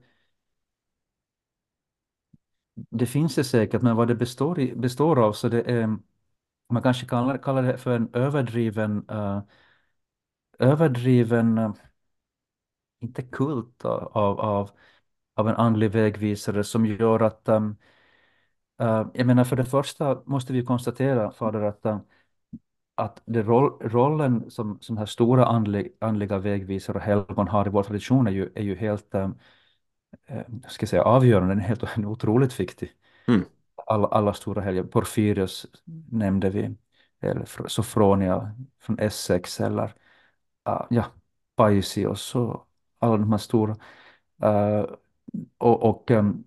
[2.74, 5.96] det finns det säkert, men vad det består, i, består av så det är
[6.70, 9.40] Man kanske kallar, kallar det för en överdriven, uh,
[10.58, 11.72] överdriven, uh,
[13.00, 14.70] inte kult av, av,
[15.34, 17.76] av en andlig vägvisare som gör att, um,
[18.82, 22.00] eh, jag menar för det första måste vi konstatera, Fader, att, um,
[22.94, 27.70] att det roll, rollen som, som här stora andlig, andliga vägvisare och helgon har i
[27.70, 29.38] vår tradition är ju, är ju helt, um,
[30.26, 32.92] eh, ska säga, avgörande, den är helt otroligt viktig.
[33.28, 33.44] mm,
[33.86, 34.82] alla, alla stora helger.
[34.82, 35.66] Porfyrios
[36.10, 36.76] nämnde vi,
[37.20, 39.84] eller Sofronia från Essex, eller
[40.68, 41.04] uh, ja,
[41.56, 42.66] Paisios och
[42.98, 43.76] alla de här stora.
[44.44, 44.86] Uh,
[45.58, 46.44] och och um,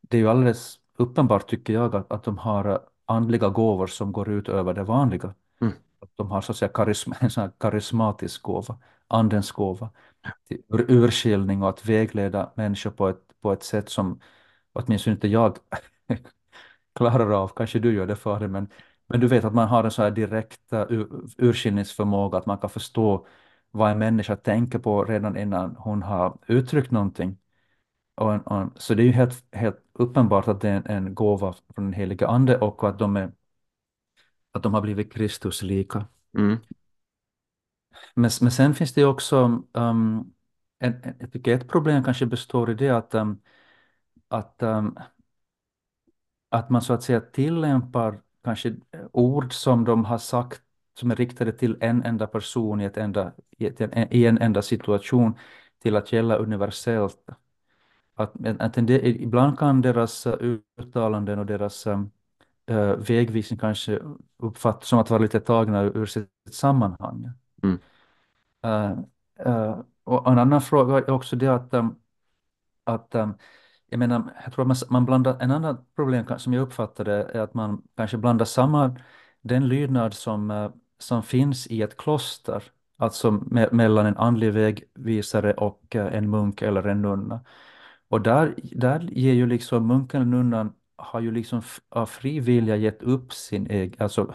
[0.00, 4.28] det är ju alldeles uppenbart tycker jag att, att de har andliga gåvor som går
[4.28, 5.34] ut över det vanliga.
[5.60, 9.90] mm, Att de har så att säga karism en sån karismatisk gåva, andens gåva,
[10.50, 14.20] ur urskiljning och att vägleda människor på ett, på ett sätt som
[14.72, 15.58] åtminstone inte jag
[16.94, 18.68] klarar av, kanske du gör det för det, men,
[19.06, 21.08] men du vet att man har en så här direkt uh, ur,
[21.38, 23.26] urskiljningsförmåga, att man kan förstå
[23.70, 27.38] vad en människa tänker på redan innan hon har uttryckt någonting.
[28.16, 31.52] Och, och, så det är ju helt, helt uppenbart att det är en, en gåva
[31.52, 33.32] från den helige ande och att de, är,
[34.52, 36.06] att de har blivit Kristus lika.
[36.38, 36.56] mm,
[38.14, 39.36] Men, men sen finns det också,
[39.72, 40.32] um,
[40.78, 43.40] en, en, jag tycker ett problem kanske består i det att, um,
[44.28, 44.98] att um,
[46.48, 48.76] att man så att säga tillämpar kanske
[49.12, 50.62] ord som de har sagt
[50.98, 53.80] som är riktade till en enda person i, ett enda, i, ett,
[54.10, 55.38] i en enda situation
[55.82, 57.26] till att gälla universellt.
[58.18, 62.04] Att, att en del, ibland kan deras uttalanden och deras uh,
[62.96, 64.00] vägvisning kanske
[64.36, 67.30] uppfattas som att vara lite tagna ur sitt sammanhang.
[67.62, 67.78] Mm.
[68.66, 68.98] Uh,
[69.46, 71.74] uh, och en annan fråga är också det att,
[72.84, 73.14] att
[73.90, 77.40] jag menar, jag tror att man, man blandar, en annan problem som jag uppfattade är
[77.40, 78.98] att man kanske blandar samman
[79.40, 82.62] den lydnad som, som finns i ett kloster,
[82.96, 87.40] alltså me mellan en andlig vägvisare och en munk eller en nunna.
[88.08, 92.76] Och där, där ger ju liksom munken eller nunnan har ju liksom av fri vilja
[92.76, 94.34] gett upp sin egen, alltså,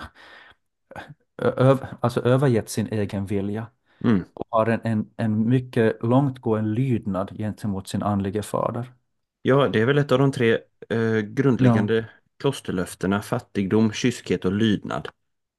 [1.38, 3.67] öv, alltså övergett sin egen vilja.
[4.03, 4.23] Mm.
[4.33, 8.93] Och har en, en, en mycket långtgående lydnad gentemot sin andlige fader.
[9.41, 10.59] Ja, det är väl ett av de tre
[10.89, 12.03] eh, grundläggande Ja.
[12.38, 15.09] klosterlöftena, fattigdom, kyskhet och lydnad.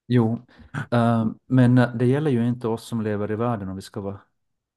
[0.08, 0.46] Jo,
[0.94, 4.20] uh, men det gäller ju inte oss som lever i världen om vi ska vara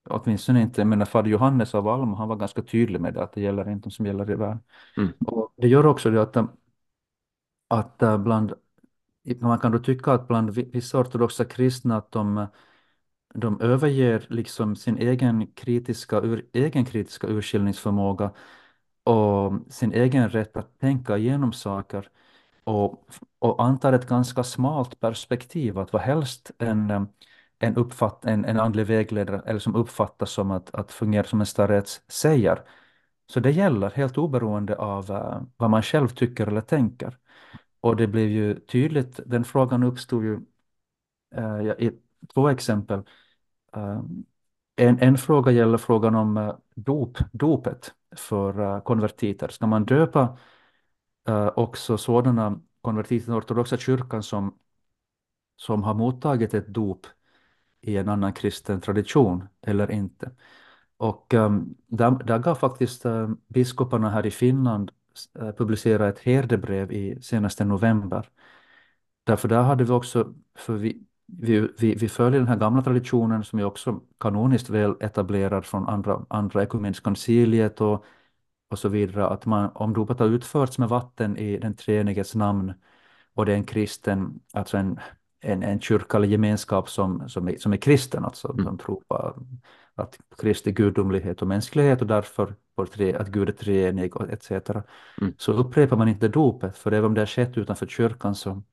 [0.09, 3.41] Åtminstone inte, menar fader Johannes av Alma, han var ganska tydlig med det, att det
[3.41, 4.59] gäller inte de som gäller i världen.
[4.97, 5.09] Mm.
[5.25, 6.37] Och det gör också det att,
[7.67, 8.53] att eh, bland,
[9.39, 12.47] man kan då tycka att bland vissa ortodoxa kristna att de,
[13.33, 18.31] de överger liksom sin egen kritiska, ur, egen kritiska urskiljningsförmåga
[19.03, 22.09] och sin egen rätt att tänka igenom saker
[22.63, 23.07] och,
[23.39, 27.07] och antar ett ganska smalt perspektiv, att vad helst en
[27.59, 31.45] en, uppfatt, en, en andlig vägledare eller som uppfattas som att, att fungera som en
[31.45, 32.63] starets säger.
[33.27, 37.17] Så det gäller helt oberoende av uh, vad man själv tycker eller tänker.
[37.81, 40.39] Och det blev ju tydligt, den frågan uppstod ju
[41.37, 41.99] uh, i
[42.33, 42.99] två exempel.
[43.77, 44.01] Uh,
[44.75, 49.47] en, en fråga gäller frågan om dop, dopet för konvertiter.
[49.47, 50.37] Ska man döpa
[51.55, 54.57] också sådana konvertiter i den ortodoxa kyrkan som,
[55.55, 57.07] som har mottagit ett dop
[57.87, 60.31] i en annan kristen tradition eller inte.
[60.97, 64.91] Och um, där, där gav faktiskt uh, biskoparna här i Finland
[65.39, 68.29] uh, eh, publicera ett herdebrev i senaste november.
[69.23, 73.43] Därför där hade vi också, för vi, vi, vi, vi följer den här gamla traditionen
[73.43, 78.05] som är också kanoniskt väl etablerad från andra, andra ekumeniska konciliet och,
[78.69, 82.73] och så vidare, att man, om dopet har utförts med vatten i den treeniges namn
[83.33, 84.99] och det är en kristen, alltså en
[85.39, 88.65] en, en kyrklig gemenskap som, som, är, som är kristen, alltså mm.
[88.65, 89.35] som tror på
[89.95, 94.51] att Kristi gudomlighet och mänsklighet och därför tre, att Gud är treenig etc.
[94.51, 95.33] Mm.
[95.37, 98.63] Så upprepar man inte dopet, för även om det har skett utanför kyrkan så,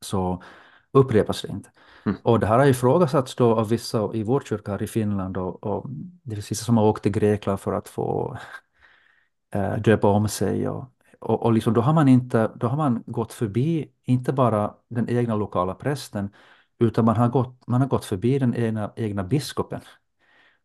[0.00, 0.42] så
[0.92, 1.70] upprepas det inte.
[2.06, 2.18] Mm.
[2.22, 5.64] Och det här har ifrågasatts då av vissa i vår kyrka här i Finland och,
[5.64, 5.86] och
[6.22, 8.38] det finns vissa som har åkt till Grekland för att få
[9.54, 10.84] äh, döpa om sig och
[11.22, 15.08] och, och liksom, då, har man inte, då har man gått förbi inte bara den
[15.08, 16.30] egna lokala prästen
[16.78, 19.80] utan man har gått, man har gått förbi den egna, egna biskopen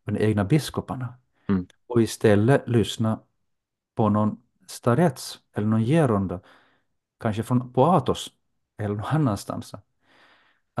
[0.04, 1.14] och de egna biskoparna
[1.48, 1.66] mm.
[1.86, 3.20] och istället lyssna
[3.94, 6.40] på någon starets eller någon geronda,
[7.20, 8.30] kanske från, på Atos
[8.76, 9.74] eller någon annanstans.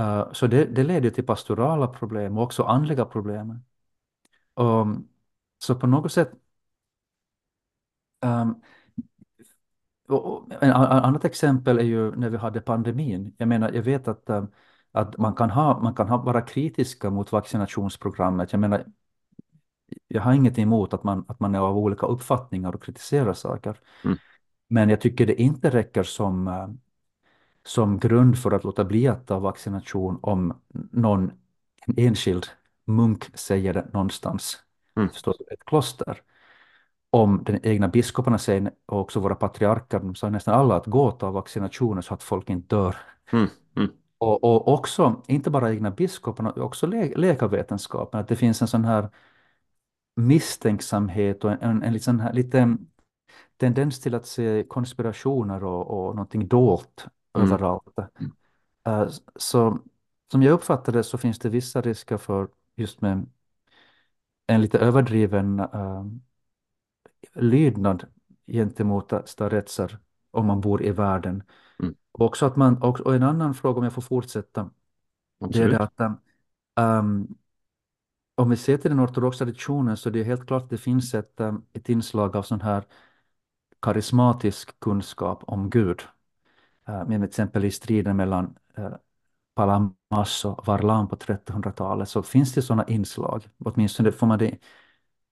[0.00, 3.62] Uh, så det, det leder till pastorala problem och också andliga problem.
[4.54, 5.08] Um,
[5.58, 6.32] så på något sätt
[8.20, 8.62] um,
[10.60, 13.34] ett annat exempel är ju när vi hade pandemin.
[13.38, 14.44] Jag menar, jag vet att, eh,
[14.92, 18.52] att man kan, ha, man kan ha, vara kritiska mot vaccinationsprogrammet.
[18.52, 18.84] Jag menar,
[20.08, 23.80] jag har inget emot att man, att man är av olika uppfattningar och kritiserar saker.
[24.04, 24.18] Mm.
[24.68, 26.68] Men jag tycker det inte räcker som, eh,
[27.64, 30.60] som grund för att låta bli att ta vaccination om
[30.92, 31.30] någon
[31.86, 32.46] en enskild
[32.84, 34.62] munk säger det någonstans.
[34.96, 35.08] Mm.
[35.08, 36.22] Förstås, ett kloster
[37.10, 41.04] om den egna biskoparna säger, och också våra patriarker, de sa nästan alla att gå
[41.04, 42.96] och ta vaccinationer så att folk inte dör.
[43.32, 43.90] Mm, mm.
[44.18, 48.84] Och, och också, inte bara egna biskoparna, också lä läkarvetenskapen, att det finns en sån
[48.84, 49.08] här
[50.16, 52.76] misstänksamhet och en, en, en liksom här, lite
[53.56, 57.46] tendens till att se konspirationer och, och någonting dolt mm.
[57.46, 57.98] överallt.
[58.88, 59.78] Uh, så
[60.32, 63.26] som jag uppfattar det så finns det vissa risker för just med
[64.46, 66.04] en lite överdriven uh,
[67.34, 68.06] lydnad
[68.46, 69.98] gentemot staretser
[70.30, 71.42] om man bor i världen.
[71.80, 71.94] Mm.
[72.12, 74.70] Och också att man, och, och, en annan fråga om jag får fortsätta,
[75.40, 75.70] Absolut.
[75.70, 77.36] det är det att um,
[78.34, 81.14] om vi ser till den ortodoxa traditionen så det är helt klart att det finns
[81.14, 82.84] ett, um, ett inslag av sån här
[83.82, 86.02] karismatisk kunskap om Gud.
[86.88, 88.94] Uh, med exempel i striden mellan uh,
[89.54, 93.48] Palamas och Varlam på 1300-talet så finns det sådana inslag.
[93.58, 94.58] Åtminstone får man det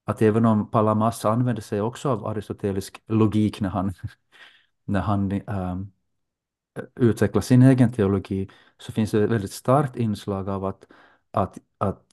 [0.07, 3.93] att även om Palamas använde sig också av aristotelisk logik när han,
[4.85, 5.91] när han um,
[6.95, 10.87] utvecklar sin egen teologi så finns det ett väldigt starkt inslag av att,
[11.31, 12.03] att, att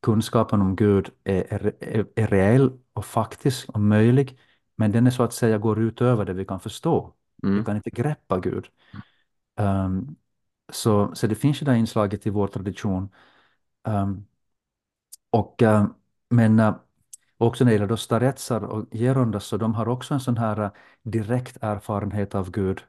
[0.00, 4.38] kunskapen om Gud är, är, är reell och faktisk och möjlig,
[4.76, 7.14] men den är så att säga går utöver det vi kan förstå.
[7.42, 7.58] Mm.
[7.58, 8.68] Vi kan inte greppa Gud.
[9.56, 10.16] Um,
[10.72, 13.08] så, så det finns ju det inslaget i vår tradition.
[13.88, 14.26] Um,
[15.30, 15.86] och, uh,
[16.30, 16.74] men uh,
[17.38, 20.60] också när det gäller då staretsar och gerondas, så de har också en sån här
[20.60, 20.70] uh,
[21.02, 22.80] direkt erfarenhet av Gud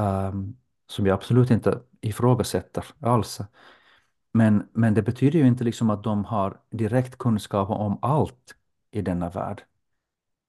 [0.00, 0.56] um,
[0.86, 3.40] som jag absolut inte ifrågasätter alls.
[4.32, 8.56] Men, men det betyder ju inte liksom att de har direkt kunskap om allt
[8.90, 9.62] i denna värld.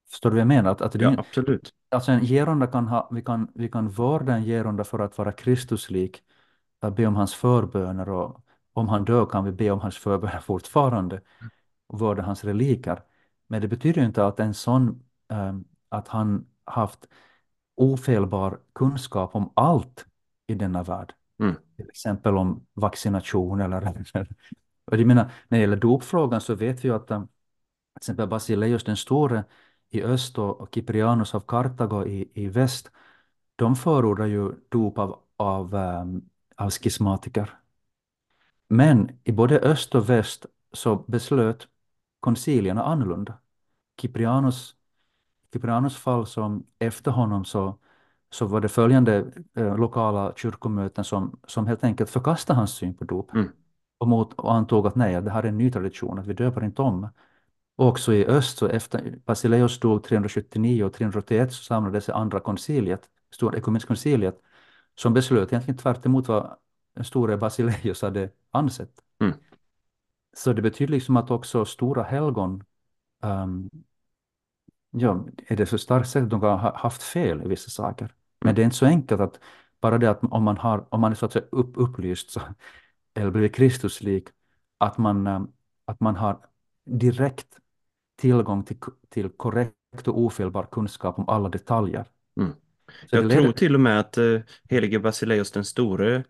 [0.10, 0.72] Förstår du vad jag menar?
[0.72, 1.74] Att, att det, Ja, absolut.
[1.90, 5.32] Alltså en geronda kan ha, vi kan, vi kan vårda en geronda för att vara
[5.32, 6.24] Kristuslik,
[6.80, 10.40] att be om hans förböner och om han dör kan vi be om hans förböner
[10.40, 11.22] fortfarande
[11.88, 13.04] och vårda hans reliker.
[13.54, 17.08] Men det betyder inte att en sån, um, att han haft
[17.76, 20.06] ofelbar kunskap om allt
[20.48, 21.14] i denna värld.
[21.40, 21.56] Mm.
[21.76, 24.06] Till exempel om vaccination eller...
[24.86, 28.28] och jag menar, när det gäller dopfrågan så vet vi ju att um, till exempel
[28.28, 29.44] Basileus den store
[29.90, 32.92] i öst och Kiprianus av Kartago i, i väst,
[33.56, 37.60] de förordar ju dop av, av, um, av schismatiker.
[38.68, 41.68] Men i både öst och väst så beslöt
[42.20, 43.38] koncilierna annorlunda.
[44.04, 44.76] Kiprianus,
[45.54, 47.78] Kiprianus fall som efter honom så,
[48.30, 53.04] så var det följande eh, lokala kyrkomöten som, som helt enkelt förkastade hans syn på
[53.04, 53.34] dop.
[53.34, 53.50] Mm.
[53.98, 56.64] Och, mot, och antog att nej, det här är en ny tradition, att vi döper
[56.64, 57.10] inte om.
[57.76, 62.40] Och också i öst, så efter Basileus dog 379 och 381 så samlades det andra
[62.40, 64.42] konciliet, stora ekumeniska konciliet,
[64.96, 66.58] som beslöt egentligen tvärt emot vad
[66.96, 68.92] den store Basileus hade ansett.
[69.22, 69.34] Mm.
[70.34, 72.64] Så det betyder liksom att också stora helgon
[73.22, 73.70] um,
[74.94, 78.14] ja, är det så starkt säkert att de kan ha haft fel i vissa saker.
[78.42, 79.40] Men det är inte så enkelt att
[79.82, 82.42] bara det att om man, har, om man är så att säga upp, upplyst så,
[83.14, 84.28] eller blivit Kristuslik,
[84.78, 85.52] att man, um,
[85.86, 86.40] att man har
[86.86, 87.48] direkt
[88.16, 88.78] tillgång till,
[89.10, 92.06] till korrekt och ofelbar kunskap om alla detaljer.
[92.40, 92.52] Mm.
[93.10, 94.40] Jag leder tror till och med att eh,
[94.70, 96.24] helige Basileus den store,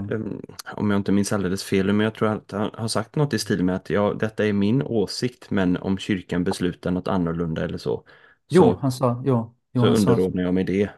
[0.00, 0.10] Mm.
[0.10, 3.34] eh, om jag inte minns alldeles fel, men jag tror att han har sagt något
[3.34, 7.64] i stil med att ja, detta är min åsikt, men om kyrkan beslutar något annorlunda
[7.64, 8.04] eller så,
[8.48, 10.90] Jo, så, han sa, jo, jo, så han sa, underordnar jag mig det.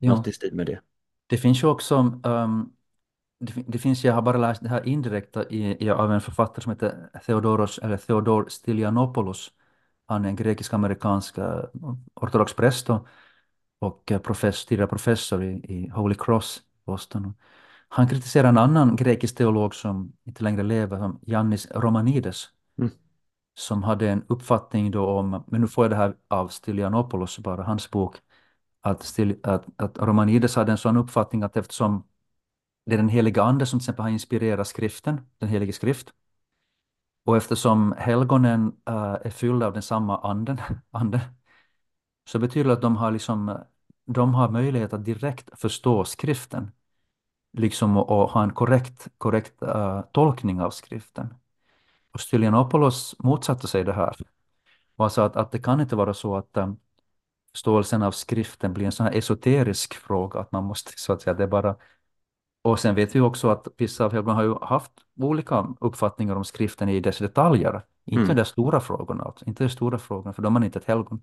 [0.00, 0.08] jo.
[0.08, 0.80] Något i stil med det.
[1.26, 2.72] Det finns ju också, um,
[3.38, 6.62] det, det finns, jag har bara läst det här indirekta i, i, av en författare
[6.62, 9.52] som heter Theodoros, eller Theodor Stylianopoulos.
[10.06, 11.64] Han är en grekisk-amerikansk uh,
[12.14, 13.06] ortodox präst och,
[13.78, 17.34] och eh, profess, tidigare professor i, i Holy Cross, Boston.
[17.94, 22.90] Han kritiserar en annan grekisk teolog som inte längre lever, som Yannis Romanides, Mm.
[23.54, 27.62] som hade en uppfattning då om, men nu får jag det här av Stylianopoulos, bara
[27.62, 28.16] hans bok,
[28.80, 32.04] att, att, att Romanides hade en sån uppfattning att eftersom
[32.86, 36.12] det är den heliga ande som till exempel har inspirerat skriften, den helige skrift,
[37.24, 41.20] och eftersom helgonen äh, är fyllda av den samma anden, anden,
[42.24, 43.58] så betyder det att de har, liksom,
[44.06, 46.70] de har möjlighet att direkt förstå skriften,
[47.52, 51.34] liksom och, och ha en korrekt, korrekt äh, tolkning av skriften.
[52.12, 54.16] Och Stylianopoulos motsatte sig det här
[54.96, 56.76] och sa att, att det kan inte vara så att ähm,
[57.52, 61.34] förståelsen av skriften blir en sån här esoterisk fråga, att man måste så att säga,
[61.34, 61.76] det är bara...
[62.62, 66.44] Och sen vet vi också att vissa av helgonen har ju haft olika uppfattningar om
[66.44, 67.82] skriften i dess detaljer.
[68.04, 68.36] Inte Mm.
[68.36, 69.44] de stora frågorna, alltså.
[69.46, 71.22] inte de stora frågorna, för de är inte ett helgon.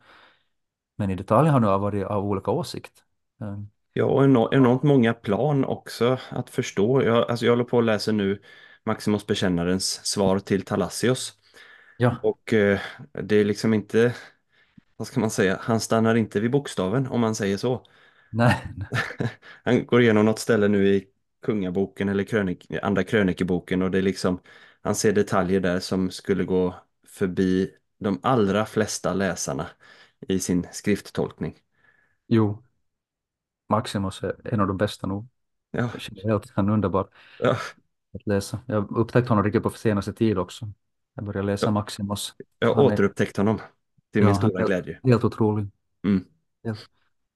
[0.96, 3.04] Men i detaljer har de varit av olika åsikt.
[3.38, 4.24] Um, Ja, och
[4.54, 7.04] enormt, många plan också att förstå.
[7.04, 8.42] Jag, alltså jag håller på att läsa nu
[8.84, 11.34] Maximus bekännarens svar till Thalassios.
[11.98, 12.80] ja, Och eh,
[13.24, 14.16] det är liksom inte,
[14.98, 17.84] vad ska man säga, han stannar inte vid bokstaven om man säger så.
[18.32, 18.56] nej,
[19.64, 21.08] Han går igenom något ställe nu i
[21.42, 24.40] Kungaboken eller krönik, Andra krönikeboken och det är liksom,
[24.82, 26.76] han ser detaljer där som skulle gå
[27.08, 29.68] förbi de allra flesta läsarna
[30.28, 31.56] i sin skrifttolkning.
[32.28, 32.64] jo,
[33.70, 35.28] Maximus är en av de bästa nog.
[35.72, 35.90] Ja,
[36.24, 37.08] Helt, han är underbar
[37.40, 37.56] ja,
[38.14, 38.60] att läsa.
[38.66, 40.68] Jag har upptäckt honom riktigt på senaste tid också.
[41.16, 42.34] Jag började läsa ja, Maximus.
[42.60, 43.60] jag Han har är, honom
[44.14, 45.00] till min stora helt, glädje.
[45.04, 45.68] helt otrolig.
[46.04, 46.26] Mm.
[46.64, 46.90] Helt.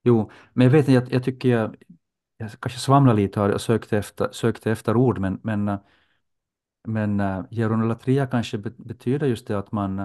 [0.04, 1.76] Jo, men jag vet inte, jag, jag tycker jag,
[2.36, 5.78] jag kanske svamlar lite här och sökte efter, sökte efter ord, men, men, eh,
[6.88, 9.98] men uh, geronolatria kanske be, betyder just det att man,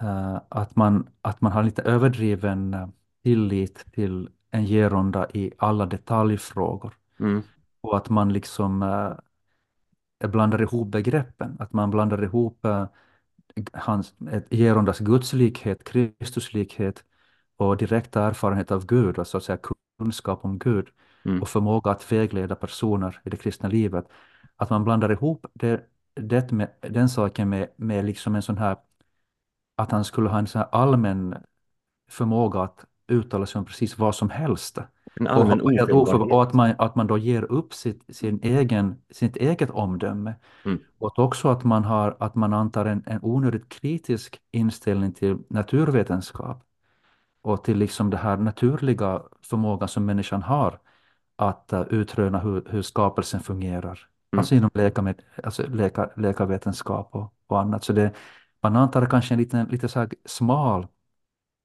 [0.00, 2.88] eh, att man, att man har lite överdriven eh,
[3.22, 7.42] tillit till en geronda i alla detaljfrågor Mm.
[7.80, 9.12] och att man liksom uh,
[10.28, 12.84] blandar ihop begreppen, att man blandar ihop uh,
[13.72, 17.04] hans, ett gerondas gudslikhet, Kristuslikhet
[17.56, 19.58] och direkta erfarenhet av Gud, alltså så att säga
[19.98, 20.88] kunskap om Gud
[21.24, 24.06] mm, och förmåga att vägleda personer i det kristna livet.
[24.56, 28.76] Att man blandar ihop det, det med, den saken med, med liksom en sån här,
[29.76, 31.34] att han skulle ha en sån här allmän
[32.10, 34.78] förmåga att uttala sig om precis vad som helst.
[35.30, 39.70] Och, och, och att man, att man då ger upp sitt, sin egen, sitt eget
[39.70, 40.34] omdöme.
[40.64, 45.38] Mm, Och också att man, har, att man antar en, en onödigt kritisk inställning till
[45.50, 46.64] naturvetenskap
[47.42, 50.80] och till liksom det här naturliga förmågan som människan har
[51.36, 54.08] att uh, utröna hur, hur skapelsen fungerar.
[54.32, 57.84] mm, Alltså inom läka med, alltså läka, läkarvetenskap och, och annat.
[57.84, 58.12] Så det,
[58.62, 60.86] man antar kanske en liten, lite så smal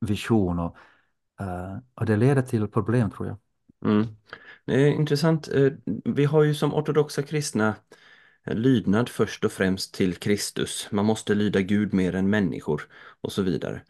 [0.02, 0.78] vision och,
[1.96, 3.38] och det leder till problem tror jag.
[3.86, 4.08] mm.
[4.66, 5.48] Det är intressant.
[5.48, 5.72] Eh,
[6.06, 7.76] Vi har ju som ortodoxa kristna
[8.44, 10.88] eh, lydnad först och främst till Kristus.
[10.91, 12.89] Man måste lyda Gud mer än människor
[13.22, 13.82] och så vidare.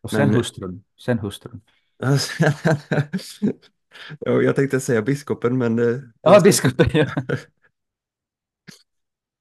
[0.00, 0.84] Och sen Men hustrun.
[0.96, 1.60] Sen hustrun.
[4.20, 6.86] Ja, jag tänkte säga biskopen, men eh, Ja, biskopen.
[6.94, 7.06] Ja.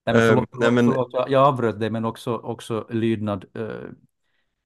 [0.05, 2.88] Nej, men Eh, förlåt, nej, förlåt, men förlåt jag, jag avbröt dig, men också, också
[2.89, 3.89] lydnad eh,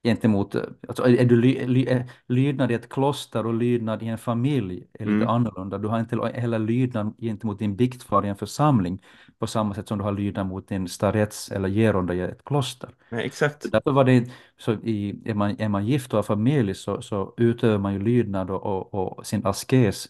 [0.04, 0.56] gentemot,
[0.88, 4.88] alltså är du ly, ly, är lydnad i ett kloster och lydnad i en familj
[4.94, 5.78] är lite mm, annorlunda.
[5.78, 9.02] Du har inte heller lydnad gentemot din biktfar i en församling
[9.40, 12.90] på samma sätt som du har lydnad mot din starets eller geronda i ett kloster.
[13.10, 13.72] nej, exakt.
[13.72, 17.34] Därför var det, så i, är, man, är man gift och har familj så, så
[17.38, 20.10] utövar man ju lydnad och, och, och sin askes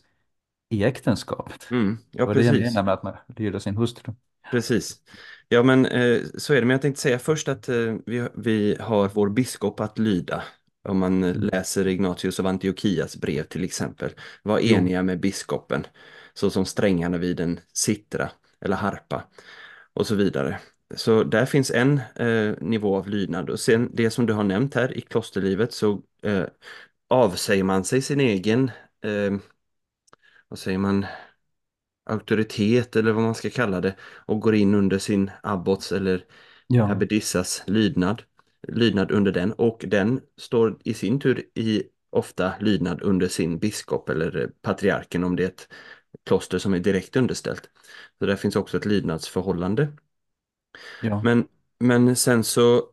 [0.70, 1.68] i äktenskapet.
[1.72, 2.60] Mm, Det ja, var det jag precis.
[2.60, 4.14] menade med att man lyder sin hustru.
[4.50, 4.96] Precis.
[5.50, 6.66] Ja, men eh, så är det.
[6.66, 10.44] Men jag tänkte säga först att eh, vi, vi har vår biskop att lyda.
[10.84, 11.44] Om man Mm.
[11.50, 14.12] läser Ignatius av Antiochias brev till exempel.
[14.44, 15.88] Var Jo, eniga med biskopen,
[16.34, 18.30] så som strängarna vid en citra
[18.62, 19.24] eller harpa
[19.94, 20.60] och så vidare.
[20.96, 23.50] Så där finns en eh, nivå av lydnad.
[23.50, 26.44] Och sen det som du har nämnt här i klosterlivet så eh,
[27.10, 28.72] avsäger man sig sin egen,
[29.06, 29.34] eh,
[30.48, 31.06] vad säger man,
[32.12, 33.95] auktoritet eller vad man ska kalla det
[34.26, 36.26] och går in under sin abbots eller
[36.70, 38.24] ja, abbedissas lydnad,
[38.68, 44.09] lydnad under den och den står i sin tur i ofta lydnad under sin biskop
[44.09, 45.68] eller patriarken om det är ett
[46.26, 47.70] kloster som är direkt underställt.
[48.20, 49.88] Så där finns också ett lydnadsförhållande.
[50.99, 51.47] ja, Men,
[51.80, 52.89] men sen så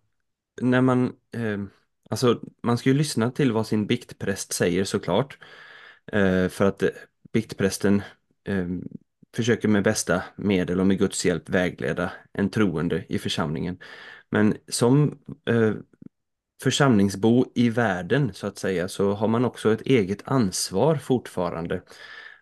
[0.62, 1.58] när man, eh,
[2.10, 5.38] alltså man ska ju lyssna till vad sin biktpräst säger såklart.
[6.12, 6.82] Eh, för att
[7.32, 8.02] biktprästen
[8.44, 8.66] eh,
[9.36, 13.78] försöker med bästa medel och med Guds hjälp vägleda en troende i församlingen.
[14.30, 15.18] Men som
[15.50, 15.72] eh,
[16.62, 21.82] församlingsbo i världen så att säga så har man också ett eget ansvar fortfarande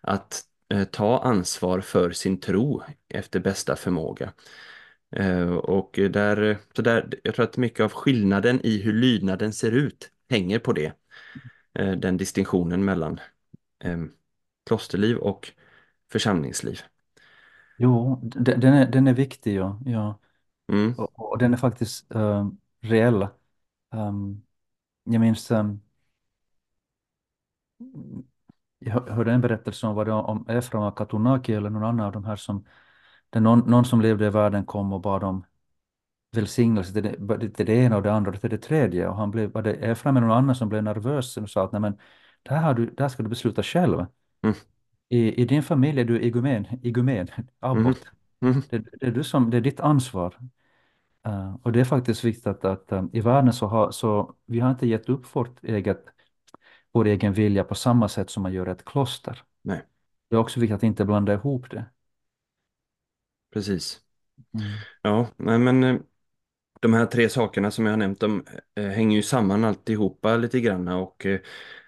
[0.01, 0.41] att
[0.73, 4.33] eh, ta ansvar för sin tro efter bästa förmåga.
[5.15, 9.71] Eh, och där, så där, jag tror att mycket av skillnaden i hur lydnaden ser
[9.71, 10.93] ut hänger på det.
[11.79, 13.19] Eh, den distinktionen mellan
[13.83, 14.03] eh,
[14.65, 15.51] klosterliv och
[16.11, 16.79] församlingsliv.
[17.77, 20.19] jo, den är, den är viktig, ja, ja.
[20.71, 22.49] Mm, Och, och den är faktiskt eh,
[22.81, 23.27] reell.
[23.91, 24.43] Um,
[25.05, 25.81] jag minns, um,
[28.79, 31.83] jag hör- hörde en berättelse om, vad det var om Efraim och Katunaki eller någon
[31.83, 32.65] annan av de här som,
[33.29, 35.45] där någon, någon som levde i världen kom och bad om
[36.31, 39.07] välsignelse till det, till det ena och det andra och till det tredje.
[39.09, 41.71] Och han blev, var det Efraim eller någon annan som blev nervös och sa att
[41.71, 41.99] nej men,
[42.43, 44.05] det här, har du, det här ska du besluta själv.
[44.43, 44.55] mm,
[45.09, 47.27] I, I din familj är du igumen, igumen,
[47.71, 48.11] mm, abbot.
[48.41, 50.39] mm, Det, det, är du som, det är ditt ansvar.
[51.27, 54.59] Eh, och det är faktiskt viktigt att, att eh, i världen så har så vi
[54.59, 56.05] har inte gett upp vårt eget,
[56.91, 59.43] vår egen vilja på samma sätt som man gör ett kloster.
[59.63, 59.83] nej,
[60.29, 61.85] Det är också viktigt att inte blanda ihop det.
[63.51, 64.01] precis.
[64.53, 64.85] Mm.
[65.01, 65.95] Ja, nej, men eh,
[66.81, 68.45] de här tre sakerna som jag har nämnt, de
[68.75, 71.27] hänger ju samman alltihopa lite grann och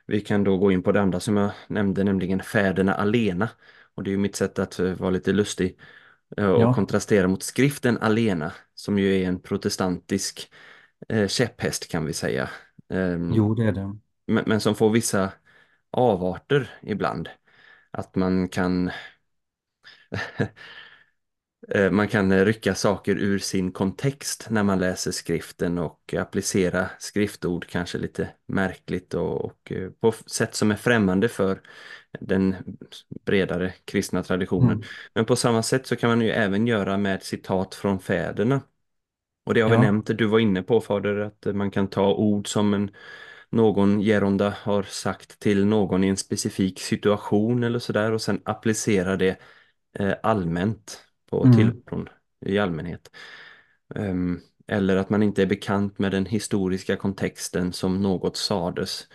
[0.09, 3.49] vi kan då gå in på det andra som jag nämnde, nämligen fäderna alena.
[3.95, 5.79] Och det är ju mitt sätt att eh, vara lite lustig
[6.37, 10.51] eh, och Ja, kontrastera mot skriften alena, som ju är en protestantisk
[11.09, 12.49] eh, käpphäst kan vi säga.
[12.89, 13.99] Ehm, jo det är det.
[14.27, 15.31] men, men som får vissa
[15.91, 17.29] avarter ibland.
[17.91, 18.91] Att man kan
[21.91, 27.67] Man kan eh, rycka saker ur sin kontext när man läser skriften och applicera skriftord
[27.67, 31.61] kanske lite märkligt och, och eh, på sätt som är främmande för
[32.19, 32.55] den
[33.25, 34.77] bredare kristna traditionen.
[34.77, 34.87] Mm.
[35.13, 38.61] Men på samma sätt så kan man ju även göra med citat från fäderna.
[39.45, 42.13] Och det har vi Ja, nämnt, du var inne på Fader, att man kan ta
[42.15, 42.91] ord som en,
[43.49, 49.17] någon geronda har sagt till någon i en specifik situation eller sådär och sen applicera
[49.17, 49.37] det
[49.99, 51.57] eh, allmänt på mm.
[51.57, 52.09] tillvaron
[52.45, 53.11] i allmänhet.
[53.95, 59.07] Ehm, eller att man inte är bekant med den historiska kontexten som något sades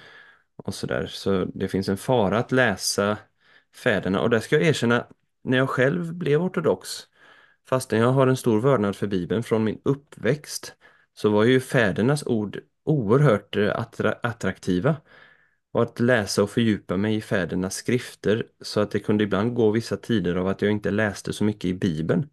[0.56, 1.06] och sådär.
[1.06, 3.18] Så det finns en fara att läsa
[3.74, 5.06] fäderna och där ska jag erkänna,
[5.44, 6.88] när jag själv blev ortodox,
[7.68, 10.74] fastän jag har en stor vördnad för Bibeln från min uppväxt,
[11.14, 14.96] så var ju fädernas ord oerhört eh, attra attraktiva.
[15.74, 19.70] Och att läsa och fördjupa mig i fädernas skrifter så att det kunde ibland gå
[19.70, 22.28] vissa tider av att jag inte läste så mycket i Bibeln.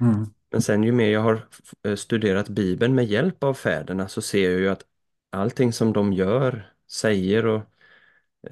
[0.00, 0.34] Mm.
[0.50, 1.48] Men sen ju mer jag har
[1.82, 4.84] eh, studerat Bibeln med hjälp av fäderna så ser jag ju att
[5.30, 7.62] allting som de gör, säger och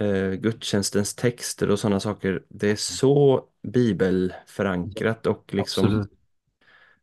[0.00, 6.10] eh, gudstjänstens texter och sådana saker, det är så bibelförankrat och liksom, Absolut.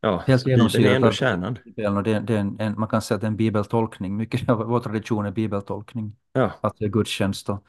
[0.02, 1.58] Ja, Helt så Bibeln är genomsyrat ändå kärnan.
[1.64, 4.18] Bibeln och det, det är en, en, man kan säga att det är en bibeltolkning.
[4.18, 6.16] Mycket av vår tradition är bibeltolkning.
[6.34, 7.66] Ja, Att det är gudstjänst och,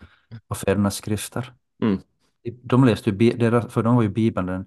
[0.48, 1.52] och fädernas skrifter.
[1.82, 1.98] mm,
[2.62, 4.66] De läste ju, för dem var ju Bibeln den,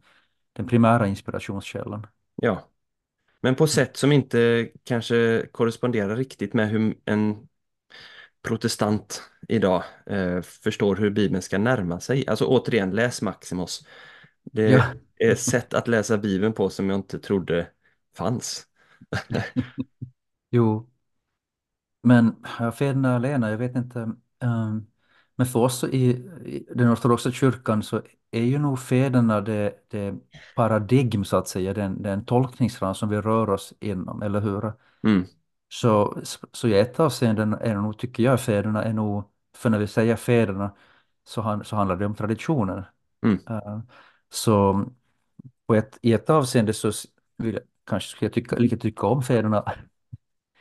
[0.53, 2.07] den primära inspirationskällan.
[2.35, 2.69] ja.
[3.41, 7.47] Men på sätt som inte kanske korresponderar riktigt med hur en
[8.41, 12.27] protestant idag eh, förstår hur Bibeln ska närma sig.
[12.27, 13.85] Alltså återigen, läs Maximus.
[14.51, 17.71] Det Ja, är sätt att läsa Bibeln på som jag inte trodde
[18.17, 18.67] fanns.
[20.51, 20.87] jo.
[22.03, 22.35] Men
[22.73, 23.99] fäderna alena, jag vet inte.
[24.39, 24.87] ehm,
[25.35, 26.09] men för oss i,
[26.45, 30.15] i den ortodoxa kyrkan så är ju nog fäderna det, det
[30.55, 34.73] paradigm så att säga, den, den tolkningsram som vi rör oss inom, eller hur?
[35.03, 35.29] Mm,
[35.69, 36.21] Så,
[36.53, 39.23] så i ett avseende är det nog, tycker jag, fäderna är nog,
[39.57, 40.75] för när vi säger fäderna
[41.23, 42.91] så, han, så handlar det om traditioner.
[43.23, 43.79] mm, Eh,
[44.29, 44.85] så
[45.67, 46.91] på ett, i ett avseende så
[47.37, 49.65] vill jag, kanske skulle jag tycka, lika tycka om fäderna,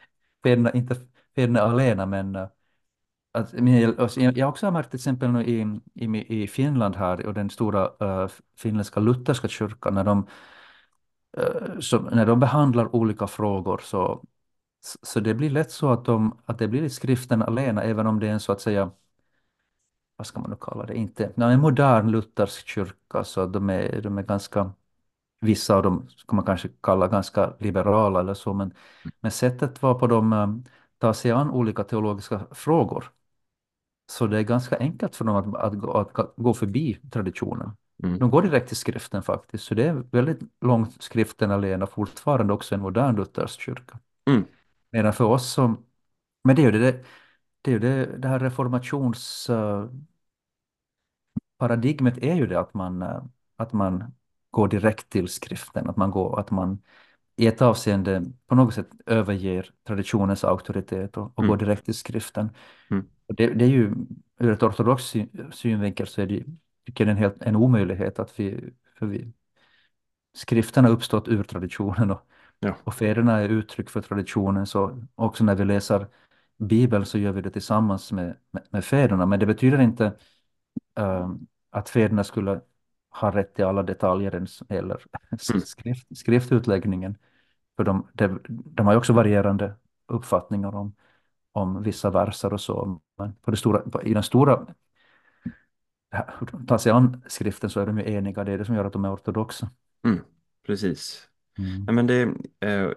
[0.45, 0.97] fäderna, inte
[1.37, 2.49] fäderna alena, men eh,
[3.33, 6.97] att, men jag, alltså, jag har också märkt till exempel nu i, i, i Finland
[6.97, 7.91] här och den stora
[8.25, 10.27] uh, finländska lutherska kyrkan när de,
[11.39, 14.25] uh, så, när de behandlar olika frågor så
[14.83, 18.21] Så så det blir lätt så att, de, att det blir skriften alena, även om
[18.21, 18.93] det är en så att säga,
[20.17, 24.03] vad ska man nu kalla det, inte, nej, en modern luthersk kyrka, så de är,
[24.03, 24.73] de är ganska,
[25.41, 28.75] vissa av dem ska man kanske kalla ganska liberala eller så, men,
[29.21, 30.49] men sättet varpå de eh,
[30.99, 33.13] tar sig an olika teologiska frågor,
[34.11, 37.71] så det är ganska enkelt för dem att, att, gå- att gå förbi traditionen.
[38.03, 42.53] mm, De går direkt till skriften faktiskt, så det är väldigt långt skriften alena fortfarande
[42.53, 43.99] också en modern luthersk kyrka.
[44.29, 44.45] mm,
[44.93, 45.85] Medan för oss som
[46.45, 47.05] Men det är ju det,
[47.65, 50.19] det, är ju det, det här reformationsparadigmet
[52.19, 53.23] är ju det att man, eh,
[53.57, 54.15] att man
[54.51, 56.79] går direkt till skriften, att man går, att man
[57.37, 61.95] i ett avseende på något sätt överger traditionens auktoritet och, och går mm, direkt till
[61.95, 62.51] skriften.
[62.91, 63.95] mm, det, det är ju
[64.39, 66.45] ur ett ortodox syn- synvinkel så är det,
[66.87, 69.33] tycker en, helt, en omöjlighet att vi, för vi,
[70.35, 72.21] skriften har uppstått ur traditionen och,
[72.61, 74.67] ja, och fäderna är uttryck för traditionen.
[74.67, 76.07] Så också när vi läser
[76.59, 79.27] Bibeln så gör vi det tillsammans med, med, med fäderna.
[79.27, 80.13] Men det betyder inte
[80.99, 81.31] eh,
[81.71, 82.61] att fäderna skulle
[83.11, 85.03] ha rätt till alla detaljer ens, eller
[85.53, 87.17] mm, skrift, skriftutläggningen.
[87.77, 89.75] För de, de, de har ju också varierande
[90.07, 90.95] uppfattningar om,
[91.53, 93.01] om vissa verser och så.
[93.19, 94.67] Men på det stora, på, i den stora,
[96.67, 98.45] ta sig an skriften så är de ju eniga.
[98.45, 99.71] Det är det som gör att de är ortodoxa.
[100.05, 100.21] mm,
[100.67, 101.29] precis.
[101.59, 101.85] Mm.
[101.85, 102.23] Nej, men det,
[102.61, 102.91] eh,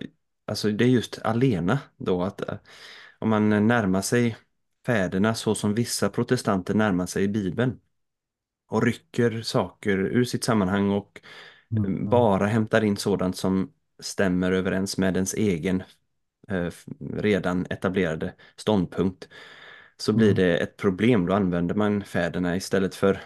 [0.46, 2.42] alltså det är just alena då att
[3.20, 4.38] om man närmar sig
[4.86, 7.80] fäderna så som vissa protestanter närmar sig Bibeln
[8.68, 11.22] och rycker saker ur sitt sammanhang och
[11.76, 12.10] eh, Mm.
[12.10, 15.84] bara hämtar in sådant som stämmer överens med ens egen
[16.50, 16.72] eh,
[17.14, 19.30] redan etablerade ståndpunkt
[19.98, 20.36] så blir Mm.
[20.36, 21.26] det ett problem.
[21.26, 23.22] Då använder man fäderna istället för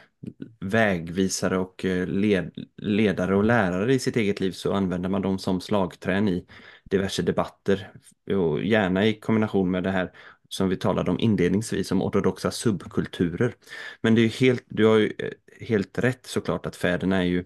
[0.60, 5.40] vägvisare och eh, led, ledare och lärare i sitt eget liv så använder man dem
[5.40, 6.46] som slagträn i
[6.84, 7.92] diverse debatter
[8.36, 10.12] och gärna i kombination med det här
[10.50, 13.56] som vi talade om inledningsvis om ortodoxa subkulturer.
[14.02, 15.32] Men det är helt, du har ju eh,
[15.68, 17.46] helt rätt såklart att fäderna är ju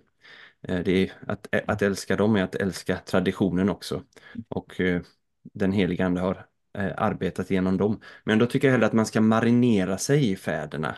[0.67, 4.03] eh, det är, att, att älska dem är att älska traditionen också.
[4.49, 4.81] Och
[5.53, 6.45] den heliga ande har
[6.97, 8.01] arbetat genom dem.
[8.23, 10.95] Men då tycker jag hellre att man ska marinera sig i fäderna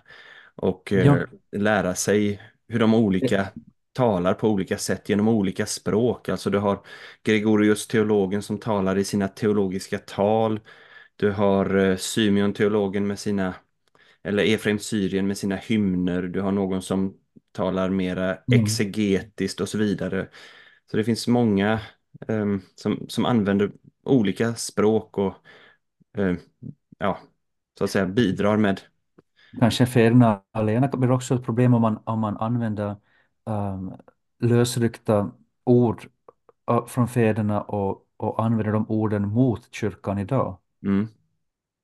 [0.58, 3.48] och Ja, eh, lära sig hur de olika
[3.94, 6.30] talar på olika sätt genom olika språk.
[6.30, 6.80] Alltså du har
[7.24, 10.60] Gregorius teologen som talar i sina teologiska tal.
[11.16, 13.54] Du har eh, Symeon teologen med sina,
[14.24, 16.22] eller Efraim Syrien med sina hymner.
[16.22, 17.18] Du har någon som
[17.52, 18.64] talar mera mm.
[18.64, 20.28] exegetiskt och så vidare.
[20.92, 21.80] Så det finns många
[22.28, 23.72] ehm, som, som använder
[24.04, 25.34] olika språk och
[26.18, 26.36] eh,
[26.98, 27.20] ja,
[27.78, 28.82] så att säga bidrar med
[29.60, 32.96] Kanske fäderna alena blir också ett problem om man, om man använder
[33.46, 33.94] um,
[34.40, 35.32] lösryckta
[35.64, 36.06] ord
[36.72, 40.58] uh, från fäderna och, och använder de orden mot kyrkan idag.
[40.84, 41.08] mm,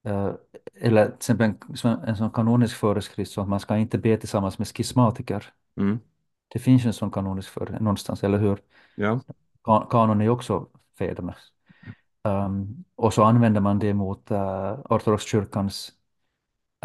[0.05, 0.31] Eh,
[0.73, 4.17] eller till exempel en, som en sån kanonisk föreskrift så att man ska inte be
[4.17, 5.53] tillsammans med schismatiker.
[5.77, 5.99] Mm.
[6.47, 8.59] Det finns en sån kanonisk för någonstans, eller hur?
[8.95, 9.19] Ja.
[9.63, 10.67] Kan, kanon är också
[10.97, 11.37] fädernas.
[12.23, 15.91] Um, och så använder man det mot uh, ortodoxkyrkans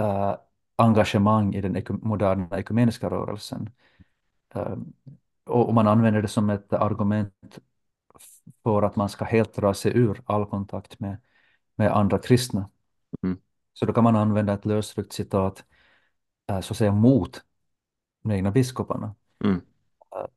[0.01, 0.34] uh,
[0.79, 3.70] engagemang i den moderna ekumeniska rörelsen.
[4.55, 4.93] Um,
[5.45, 7.59] och, man använder det som ett argument
[8.62, 11.16] för att man ska helt dra sig ur all kontakt med,
[11.74, 12.70] med andra kristna.
[13.22, 13.39] Mm.
[13.72, 15.64] Så då kan man använda ett lösryckt citat
[16.53, 17.45] uh, så att säga mot
[18.22, 19.14] de egna biskoparna.
[19.45, 19.61] Mm.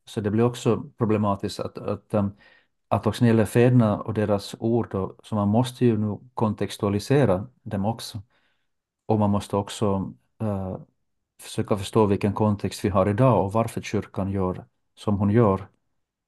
[0.06, 2.32] Så det blir också problematiskt att, att, um,
[2.88, 6.20] att också när det gäller fäderna och deras ord, då, så man måste ju nu
[6.34, 8.22] kontextualisera dem också.
[9.06, 10.78] Och man måste också uh,
[11.42, 14.66] försöka förstå vilken kontext vi har idag och varför kyrkan gör
[14.96, 15.68] som hon gör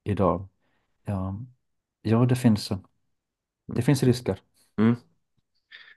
[0.03, 0.47] idag.
[1.05, 1.39] Ja,
[2.01, 2.71] ja det finns,
[3.67, 4.39] det finns risker.
[4.77, 4.95] Mm.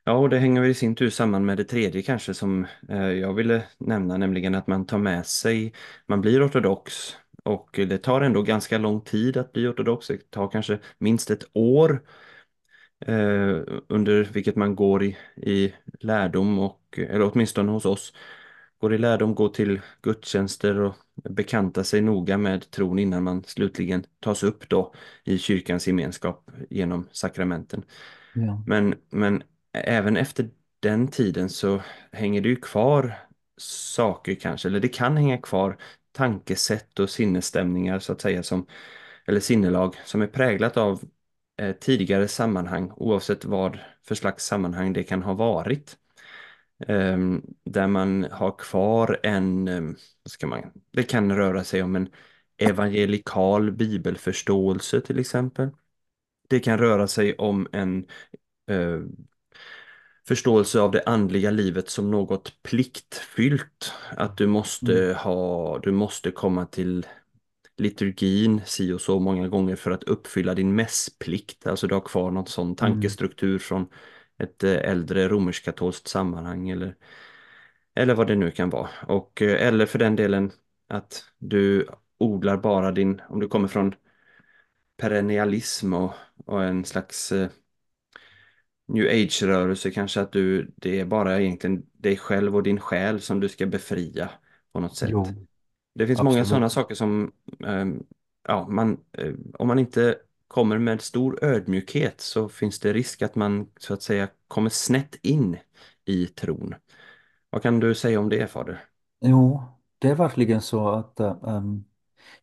[0.05, 3.11] Ja, och det hänger väl i sin tur samman med det tredje kanske som eh,
[3.11, 5.73] jag ville nämna, nämligen att man tar med sig,
[6.07, 10.07] man blir ortodox och det tar ändå ganska lång tid att bli ortodox.
[10.07, 12.03] Det tar kanske minst ett år
[13.07, 18.13] eh, under vilket man går i, i lärdom och, eller åtminstone hos oss,
[18.81, 20.95] går i lärdom, går till gudstjänster och
[21.31, 24.95] bekanta sig noga med tron innan man slutligen tas upp då
[25.25, 27.85] i kyrkans gemenskap genom sakramenten.
[28.35, 28.63] Ja.
[28.67, 29.43] Men, men
[29.73, 31.83] även efter den tiden så
[32.13, 33.19] hänger det ju kvar
[33.57, 35.77] saker kanske, eller det kan hänga kvar
[36.13, 38.67] tankesätt och sinnesstämningar så att säga som,
[39.27, 41.01] eller sinnelag som är präglat av
[41.81, 45.97] tidigare sammanhang oavsett vad för slags sammanhang det kan ha varit.
[46.89, 51.97] Um, där man har kvar en, um, vad ska man, det kan röra sig om
[51.97, 52.09] en
[52.59, 55.69] evangelikal bibelförståelse till exempel.
[56.49, 58.07] Det kan röra sig om en
[58.71, 59.07] uh,
[60.29, 63.93] förståelse av det andliga livet som något pliktfyllt.
[64.17, 65.17] Att du måste Mm.
[65.17, 67.07] ha, du måste komma till
[67.77, 71.67] liturgin si och så många gånger för att uppfylla din mässplikt.
[71.67, 72.77] Alltså du har kvar någon sån Mm.
[72.77, 73.87] tankestruktur från
[74.39, 76.97] ett eh, äldre romersk-katolskt sammanhang eller,
[77.95, 78.89] eller vad det nu kan vara.
[79.09, 80.53] Och, eh, eller för den delen
[80.89, 83.95] att du odlar bara din, om du kommer från
[84.97, 86.13] perennialism och,
[86.47, 87.49] och en slags eh,
[88.89, 93.41] new age-rörelse kanske att du, det är bara egentligen dig själv och din själ som
[93.41, 94.31] du ska befria
[94.73, 95.13] på något sätt.
[95.13, 95.47] Jo,
[95.97, 96.73] Det finns många sådana absolut.
[96.85, 97.33] saker som,
[97.67, 98.03] ehm,
[98.49, 100.17] ja, man, eh, om man inte
[100.49, 105.15] kommer med stor ödmjukhet så finns det risk att man så att säga kommer snett
[105.23, 105.57] in
[106.05, 106.75] i tron.
[107.51, 108.85] Vad kan du säga om det, Fader?
[109.21, 109.63] Jo,
[109.99, 111.85] det är verkligen så att ähm,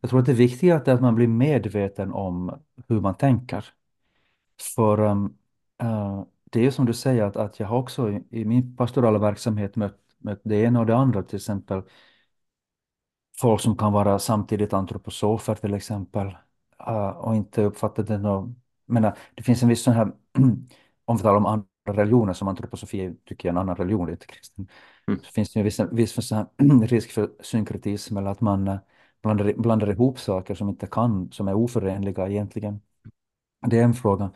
[0.02, 3.66] jag tror att det viktiga är att man blir medveten om hur man tänker.
[4.76, 5.38] För ähm,
[5.82, 9.20] äh, det är som du säger att, att jag har också i, i min pastorala
[9.20, 11.82] verksamhet mött, mött det ena och det andra, till exempel
[13.42, 16.28] folk som kan vara samtidigt antroposofer till exempel
[16.88, 18.50] äh, och inte uppfattat det något,
[18.86, 20.06] menar, det finns en viss sån här,
[21.06, 24.26] om vi talar om andra religioner som antroposofi tycker jag är en annan religion, inte
[24.28, 24.68] kristen,
[25.08, 25.20] Mm.
[25.24, 25.66] så finns det ju en
[25.96, 26.32] viss, viss
[26.84, 28.78] risk för synkretism eller att man äh,
[29.24, 32.82] blandar, blandar ihop saker som inte kan, som är oförenliga egentligen.
[33.68, 34.32] Det är en fråga.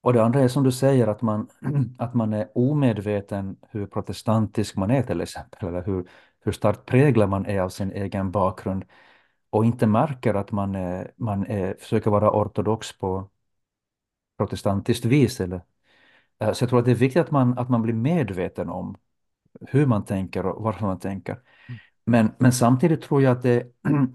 [0.00, 1.48] Och det andra är som du säger att man,
[1.98, 6.08] att man är omedveten hur protestantisk man är till exempel, eller hur,
[6.42, 8.84] hur starkt präglad man är av sin egen bakgrund
[9.50, 13.30] och inte märker att man, är, man är, försöker vara ortodox på
[14.38, 15.40] protestantiskt vis.
[15.40, 15.60] Eller,
[16.42, 18.96] Eh, så jag tror att det är viktigt att man, att man blir medveten om
[19.60, 21.40] hur man tänker och varför man tänker.
[22.04, 23.72] Men, men samtidigt tror jag att det,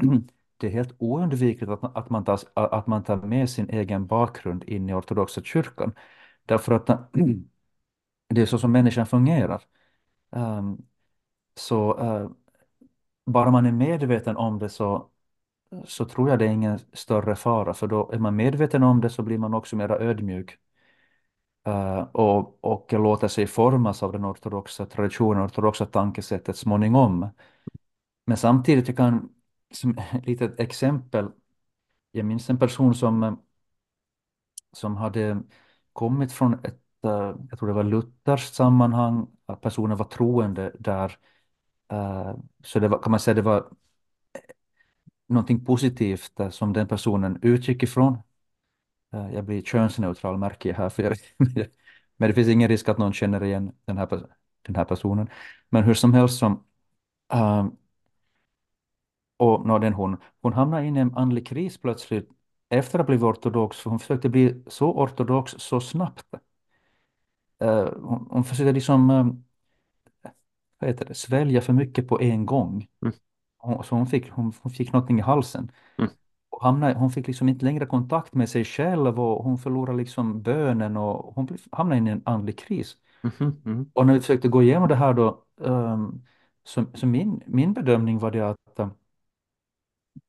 [0.57, 4.63] det är helt oundvikligt att, att, man tar, att man tar med sin egen bakgrund
[4.63, 5.93] in i ortodoxa kyrkan.
[6.45, 6.87] Därför att
[8.29, 9.61] det är så som människan fungerar.
[11.57, 12.31] Så uh,
[13.25, 15.09] bara man är medveten om det så,
[15.85, 17.73] så tror jag det är ingen större fara.
[17.73, 20.57] För då är man medveten om det så blir man också mer ödmjuk.
[21.67, 27.29] Uh, och, och låter sig formas av den ortodoxa traditionen, ortodoxa tankesättet småningom.
[28.25, 29.29] Men samtidigt, jag kan
[29.71, 31.31] som ett litet exempel,
[32.11, 33.37] jag minns en person som,
[34.73, 35.43] som hade
[35.93, 41.17] kommit från ett, uh, jag tror det var lutherskt sammanhang, att personen var troende där.
[41.91, 44.41] Eh, så det var, kan man säga, det var eh,
[45.27, 48.17] någonting positivt eh, som den personen utgick ifrån.
[49.33, 51.17] jag blir könsneutral märker jag här, för jag,
[52.17, 54.07] men det finns ingen risk att någon känner igen den här,
[54.61, 55.29] den här personen.
[55.69, 56.63] Men hur som helst som
[59.37, 62.29] Och no, den hon, hon hamnade in i en andlig kris plötsligt
[62.69, 66.25] efter att ha blivit ortodox, för hon försökte bli så ortodox så snabbt.
[68.01, 69.43] hon, hon försökte liksom,
[70.79, 72.87] vad heter det, svälja för mycket på en gång.
[73.01, 73.13] Mm,
[73.57, 75.71] Hon, så hon fick, hon, hon fick någonting i halsen.
[75.99, 76.09] mm,
[76.49, 80.41] Och hamnade, hon fick liksom inte längre kontakt med sig själv och hon förlorade liksom
[80.41, 82.97] bönen och hon hamnade i en andlig kris.
[83.23, 86.23] mm, Och när vi försökte gå igenom det här då, ehm,
[86.63, 88.89] så, så min, min bedömning var det att, eh,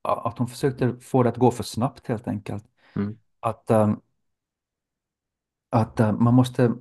[0.02, 2.64] att hon försökte få det att gå för snabbt helt enkelt.
[2.96, 4.00] mm, Att, ehm,
[5.70, 6.74] att eh, man måste,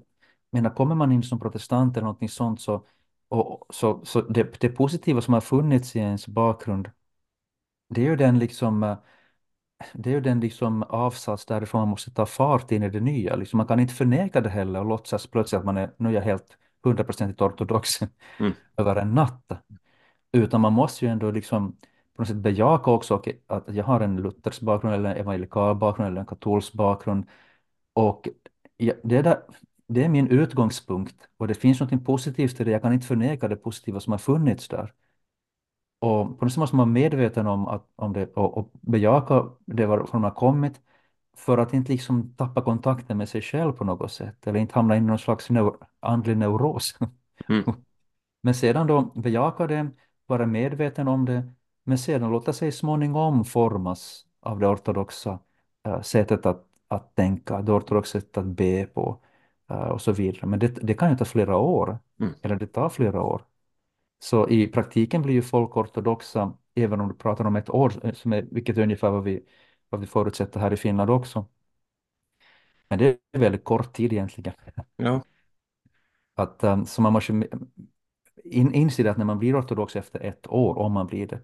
[0.51, 2.85] menar, kommer man in som protestant eller någonting sånt så,
[3.29, 6.91] och, så, så det, det positiva som har funnits i ens bakgrund,
[7.89, 8.97] det är ju den liksom eh,
[9.93, 13.35] det är ju den liksom avsats därifrån man måste ta fart in i det nya.
[13.35, 16.13] Liksom man kan inte förneka det heller och låtsas plötsligt att man är, nu är
[16.13, 18.01] jag helt hundraprocentigt ortodox
[18.39, 19.51] mm, över en natt.
[20.31, 21.77] Utan man måste ju ändå liksom
[22.15, 26.07] på något sätt bejaka också att jag har en luthersk bakgrund eller en evangelikal bakgrund
[26.07, 27.25] eller en katolsk bakgrund.
[27.93, 28.27] Och
[29.03, 29.41] det, är där,
[29.87, 32.71] det är min utgångspunkt och det finns något positivt i det.
[32.71, 34.93] Jag kan inte förneka det positiva som har funnits där.
[35.99, 39.49] Och på något sätt måste man vara medveten om, att, om det och, och bejaka
[39.65, 40.81] det varifrån man har kommit
[41.37, 44.97] för att inte liksom tappa kontakten med sig själv på något sätt eller inte hamna
[44.97, 46.97] in i någon slags neur andlig neuros.
[47.49, 47.63] mm,
[48.41, 49.89] Men sedan då bejaka det,
[50.25, 55.39] vara medveten om det, men sedan låta sig småningom formas av det ortodoxa
[55.85, 59.21] eh, sättet att, att tänka, det ortodoxa sättet att be på
[59.67, 60.47] och så vidare.
[60.47, 62.33] Men det, det kan ju ta flera år, mm.
[62.41, 63.41] eller det tar flera år.
[64.19, 68.13] Så i praktiken blir ju folk ortodoxa, även om du pratar om ett år, eh,
[68.13, 69.43] som är, vilket är ungefär vad vi,
[69.89, 71.45] vad vi förutsätter här i Finland också.
[72.89, 74.53] Men det är väldigt kort tid egentligen.
[74.95, 75.23] Ja,
[76.35, 77.47] Att, um, så man måste
[78.43, 81.41] in, inse att när man blir ortodox efter ett år, om man blir det,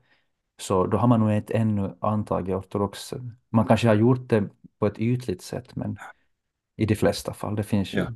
[0.62, 3.14] så då har man nog inte ännu antagit ortodox.
[3.50, 4.50] Man kanske har gjort det
[4.80, 5.98] på ett ytligt sätt, men
[6.76, 8.14] i de flesta fall, det finns ju ja,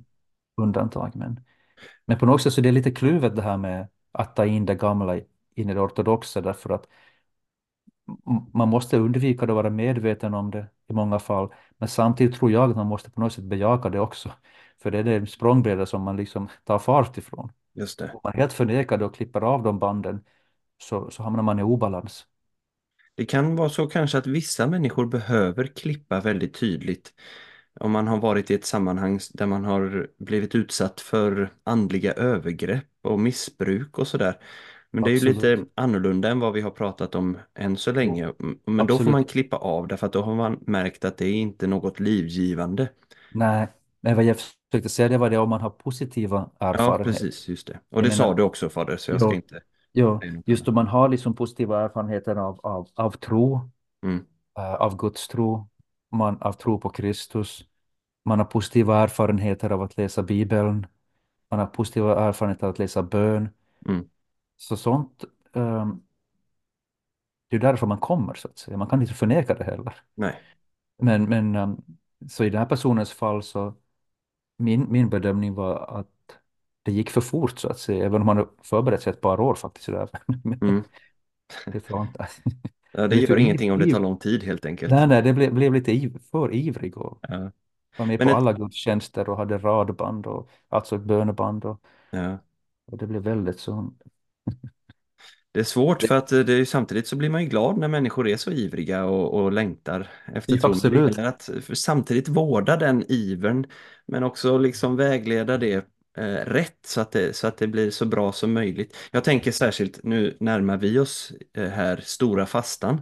[0.58, 1.16] undantag.
[1.16, 1.40] Men,
[2.06, 4.66] men på något sätt så är det lite kluvet det här med att ta in
[4.66, 5.18] det gamla
[5.56, 6.88] in i det ortodoxa, därför att
[8.54, 11.54] man måste undvika det och vara medveten om det i många fall.
[11.78, 14.32] Men samtidigt tror jag att man måste på något sätt bejaka det också.
[14.82, 17.52] För det är det språngbräda som man liksom tar fart ifrån.
[17.74, 18.12] just det.
[18.14, 20.24] Om man helt förnekar det och klipper av de banden
[20.78, 22.26] så, så hamnar man i obalans.
[23.16, 27.14] Det kan vara så kanske att vissa människor behöver klippa väldigt tydligt
[27.80, 32.86] om man har varit i ett sammanhang där man har blivit utsatt för andliga övergrepp
[33.04, 34.40] och missbruk och sådär.
[34.92, 35.72] Men det är ju lite Absolut.
[35.76, 38.34] annorlunda än vad vi har pratat om än så länge.
[38.66, 39.28] Men då får man absolut.
[39.28, 42.90] klippa av därför att då har man märkt att det är inte något livgivande.
[43.30, 43.68] Nej,
[44.02, 47.04] men vad jag försökte säga det var det om man har positiva Ja, erfarenheter.
[47.04, 47.80] precis, just det.
[47.90, 49.62] Och Jag det sa menar, du också fader, så jag ska inte
[49.96, 53.70] något just om man har liksom positiva erfarenheter av, av, av tro,
[54.04, 54.26] Mm,
[54.60, 55.70] eh, av Guds tro,
[56.12, 57.66] man, av tro på Kristus,
[58.26, 60.88] man har positiva erfarenheter av att läsa Bibeln,
[61.52, 63.50] man har positiva erfarenheter av att läsa bön.
[63.86, 64.10] mm,
[64.58, 66.02] Så sånt, ehm,
[67.50, 68.78] det är därför man kommer så att säga.
[68.78, 70.04] Man kan inte förneka det heller.
[70.16, 70.42] nej.
[70.98, 71.78] Men, men ehm,
[72.30, 73.74] så i den här personens fall så
[74.58, 76.40] min, min bedömning var att
[76.84, 79.40] det gick för fort så att säga, även om man har förberett sig ett par
[79.40, 79.88] år faktiskt.
[79.88, 80.10] Där.
[80.62, 80.84] Mm.
[81.72, 82.28] det inte.
[82.98, 84.92] Ja, det gör ingenting om det tar lång tid helt enkelt.
[84.92, 87.52] nej, nej, det blev, blev lite iv, för ivrig och Ja.
[87.98, 91.82] var med Men på ett, alla gudstjänster och hade radband och alltså ett böneband och,
[92.12, 92.40] ja.
[92.86, 93.94] och det blev väldigt så.
[95.52, 97.78] Det är svårt Det, för att eh, det är samtidigt så blir man ju glad
[97.78, 100.76] när människor är så ivriga och, och längtar efter tro.
[100.76, 101.20] Men det absolut.
[101.28, 103.66] att samtidigt vårda den ivern
[104.06, 105.86] men också liksom vägleda det
[106.24, 108.96] rätt så att det, så att det blir så bra som möjligt.
[109.12, 113.02] Jag tänker särskilt, nu närmar vi oss eh, här stora fastan.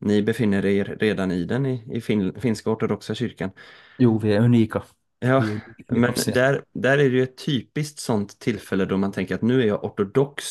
[0.00, 3.50] Ni befinner er redan i den i, i fin, finska ortodoxa kyrkan.
[3.98, 4.82] Jo, vi är unika.
[5.20, 5.44] Ja,
[5.88, 9.62] men där, där är det ju ett typiskt sånt tillfälle då man tänker att nu
[9.62, 10.44] är jag ortodox.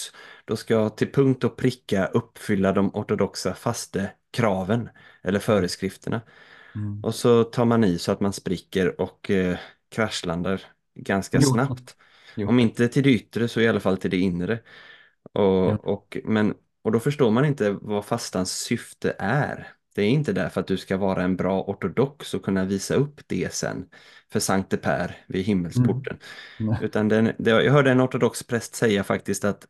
[0.46, 4.90] Då ska jag till punkt och pricka uppfylla de ortodoxa fastekraven
[5.24, 6.22] eller föreskrifterna.
[6.76, 7.04] Mm.
[7.04, 9.58] Och så tar man i så att man spricker och eh,
[9.92, 10.62] kraschlandar
[11.04, 11.96] ganska Jo, snabbt.
[12.38, 14.60] jo, Om inte till det yttre så i alla fall till det inre.
[15.34, 19.68] Och, och, men, och då förstår man inte vad fastans syfte är.
[19.96, 23.22] Det är inte därför att du ska vara en bra ortodox och kunna visa upp
[23.28, 23.90] det sen
[24.32, 25.46] för Sankte Per vid
[25.76, 26.02] Mm.
[26.02, 26.18] himmelsporten.
[26.58, 26.78] Nej.
[26.80, 29.68] Utan den, det, jag hörde en ortodox präst säga faktiskt att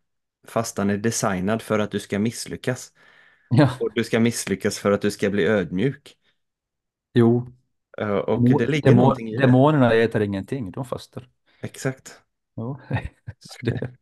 [0.48, 2.94] fastan är designad för att du ska misslyckas.
[3.50, 6.18] Ja, Och du ska misslyckas för att du ska bli ödmjuk.
[7.14, 7.48] jo.
[8.02, 9.48] Eh, Och det ligger demo- någonting i det.
[9.48, 11.30] Demonerna äter ingenting, de fastar.
[11.62, 12.24] Exakt.
[12.58, 12.78] Jo.
[13.62, 13.98] Det,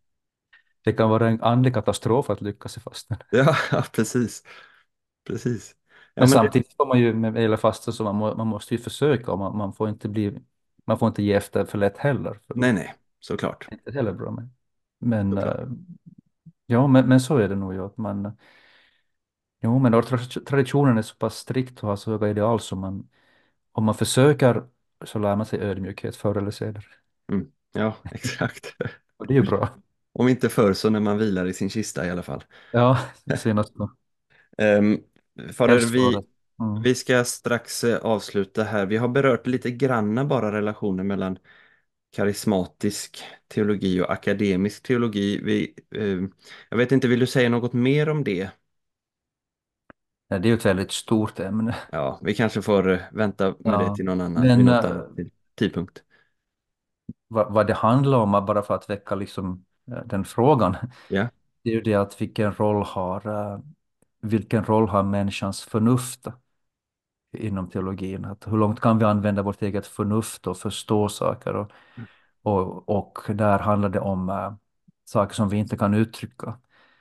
[0.85, 3.17] det kan vara en andlig katastrof att lyckas i fasten.
[3.31, 4.43] Ja, ja, precis.
[5.23, 5.75] Precis.
[6.13, 8.47] Ja, Men men det, samtidigt får man ju med hela fastan så man, må, man
[8.47, 10.39] måste ju försöka och man, man får inte bli
[10.85, 13.69] man får inte ge efter för lätt heller, för Nej, nej, såklart.
[13.69, 14.31] är det inte heller bra.
[14.31, 14.51] Men,
[14.99, 15.67] men, eh,
[16.65, 17.85] ja, men, men så är det nog ju.
[17.85, 18.37] Att man,
[19.61, 19.91] jo, men
[20.47, 23.09] traditionen är så pass strikt och har så höga ideal så man,
[23.75, 24.63] om man försöker
[25.05, 26.83] så lär man sig ödmjukhet förr eller senare.
[27.31, 27.47] Mm.
[27.73, 28.75] Ja, exakt.
[29.17, 29.69] Och det är ju bra.
[30.13, 32.43] Om inte förr så när man vilar i sin kista i alla fall.
[32.71, 32.99] Ja,
[33.37, 33.91] senast då.
[34.57, 35.03] Um,
[35.53, 35.99] Fader, Helst vi.
[36.59, 36.81] Mm.
[36.83, 38.85] vi ska strax eh, avsluta här.
[38.85, 41.37] Vi har berört lite granna bara relationen mellan
[42.15, 45.41] karismatisk teologi och akademisk teologi.
[45.43, 46.29] Vi, eh,
[46.69, 48.49] jag vet inte, vill du säga något mer om det?
[50.35, 51.75] Ja, det är ju ett väldigt stort ämne.
[51.89, 53.91] Ja, vi kanske får eh, vänta med det Ja.
[53.91, 55.01] till någon annan, vid Men något eh,
[55.55, 56.03] tidpunkt.
[57.27, 60.75] vad, vad det handlar om, bara för att väcka liksom, eh, den frågan,
[61.07, 61.29] Ja,
[61.63, 63.61] det är ju det att vilken roll har,
[64.21, 66.27] vilken roll har människans förnuft
[67.37, 68.25] inom teologin?
[68.25, 71.55] Att hur långt kan vi använda vårt eget förnuft och förstå saker?
[71.55, 71.71] Och,
[72.43, 74.57] och, och där handlar det om
[75.05, 76.59] saker som vi inte kan uttrycka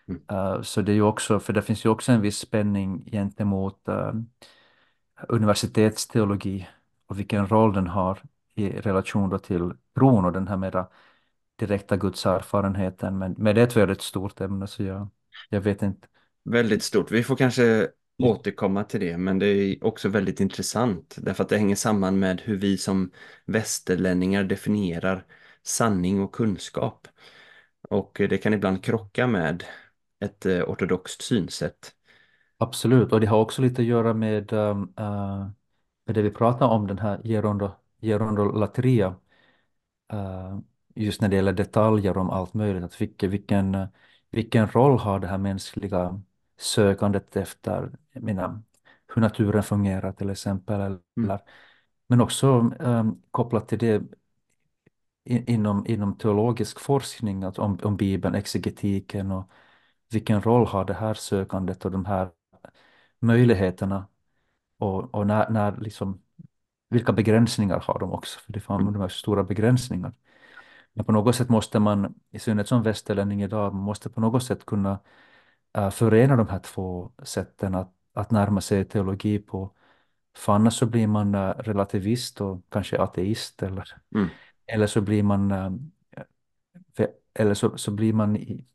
[0.09, 3.88] mm, så det är ju också, för det finns ju också en viss spänning gentemot
[3.88, 4.12] eh,
[5.28, 6.68] universitetsteologi
[7.07, 8.22] och vilken roll den har
[8.55, 10.88] i relation då till tron och den här mera
[11.57, 13.18] direkta gudserfarenheten.
[13.18, 15.09] Men, men det är ett väldigt stort ämne så jag,
[15.48, 16.09] jag vet inte.
[16.44, 17.11] väldigt stort.
[17.11, 17.88] Vi får kanske
[18.18, 22.40] återkomma till det, men det är också väldigt intressant därför att det hänger samman med
[22.40, 23.11] hur vi som
[23.46, 25.26] västerlänningar definierar
[25.62, 27.09] sanning och kunskap.
[27.88, 29.64] Och det kan ibland krocka med
[30.20, 31.94] ett eh, ortodoxt synsätt.
[32.58, 34.74] Absolut, och det har också lite att göra med, eh,
[36.06, 39.16] med det vi pratar om, den här gerondo, gerondolatria.
[40.12, 40.58] Uh,
[40.94, 42.84] just när det gäller detaljer om allt möjligt.
[42.84, 43.86] Att vilken, vilken,
[44.30, 46.20] vilken roll har det här mänskliga
[46.58, 48.62] sökandet efter menar,
[49.14, 50.80] hur naturen fungerar till exempel.
[50.80, 51.40] Mm, Eller,
[52.06, 52.48] men också
[52.80, 54.02] um, kopplat till det
[55.24, 59.50] i- inom, inom teologisk forskning, att om, om Bibeln, exegetiken och
[60.12, 62.30] vilken roll har det här sökandet och de här
[63.20, 64.09] möjligheterna
[64.78, 66.22] och, och när, när liksom,
[66.88, 68.40] vilka begränsningar har de också?
[68.40, 70.12] För det fan, mm, de har stora begränsningar.
[70.92, 74.44] Men på något sätt måste man, i synnerhet som västerlänning idag, man måste på något
[74.44, 75.00] sätt kunna
[75.76, 79.74] äh, förena de här två sätten att, att närma sig teologi på.
[80.36, 84.28] För annars så blir man äh, relativist och kanske ateist eller, mm.
[84.66, 85.70] eller så blir man äh,
[86.96, 88.66] för- eller så, så blir man i,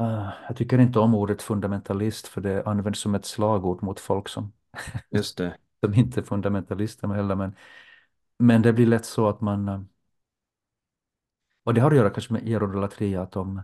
[0.00, 4.28] äh, jag tycker inte om ordet fundamentalist för det används som ett slagord mot folk
[4.28, 4.52] som,
[5.10, 5.56] Just det.
[5.84, 7.34] som inte är fundamentalister heller.
[7.34, 7.56] Men,
[8.38, 9.80] men det blir lätt så att man, äh,
[11.64, 13.62] och det har att göra kanske med erodolatria, att de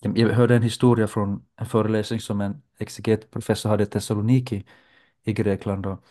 [0.00, 4.64] Jag jag hörde en historia från en föreläsning som en exegetprofessor hade i Thessaloniki
[5.24, 5.86] i Grekland.
[5.86, 6.04] Och,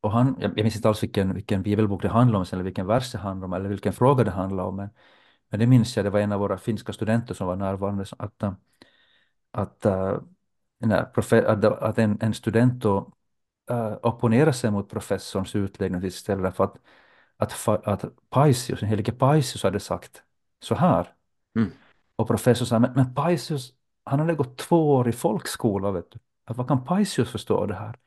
[0.00, 2.86] och han, jag, jag minns inte alls vilken, vilken bibelbok det handlade om, eller vilken
[2.86, 4.76] vers det handlade om, eller vilken fråga det handlade om.
[4.76, 4.90] Men,
[5.50, 8.04] men det minns jag, det var en av våra finska studenter som var närvarande.
[8.18, 8.42] Att,
[9.50, 10.18] att, äh,
[11.46, 13.12] att, att en, en student då,
[13.70, 16.76] äh, opponerade sig mot professorns utläggning istället för att,
[17.36, 20.22] att, att Paisius, den helige Paisius hade sagt
[20.60, 21.14] så här.
[21.56, 21.70] Mm,
[22.16, 23.74] Och professorn sa, men, men Paisius,
[24.04, 26.18] han hade gått två år i folkskola, vet du.
[26.44, 27.98] Att Vad kan Paisius förstå av det här?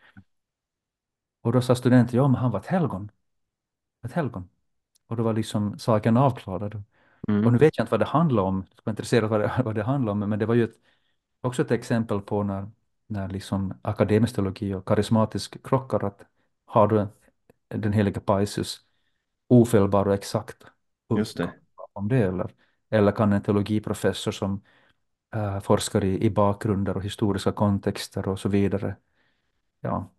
[1.42, 3.12] Och då sa studenten, ja men han var ett helgon.
[4.06, 4.50] Ett helgon.
[5.08, 6.84] Och då var liksom saken avklarad.
[7.42, 7.54] Och mm.
[7.54, 9.84] nu vet jag inte vad det handlar om, jag är intresserad vad det, vad det
[9.84, 10.76] handlar om, men det var ju ett,
[11.42, 12.72] också ett exempel på när,
[13.08, 16.22] när liksom akademisk teologi och karismatisk krockar, att
[16.66, 17.08] har du
[17.68, 18.82] den heliga Paisius
[19.50, 20.64] ofelbar och exakt
[21.16, 21.54] Just det.
[21.94, 22.52] om det, eller,
[22.90, 24.62] eller kan en teologiprofessor som
[25.36, 28.96] äh, forskar i, i bakgrunder och historiska kontexter och så vidare.
[29.82, 30.12] Ja.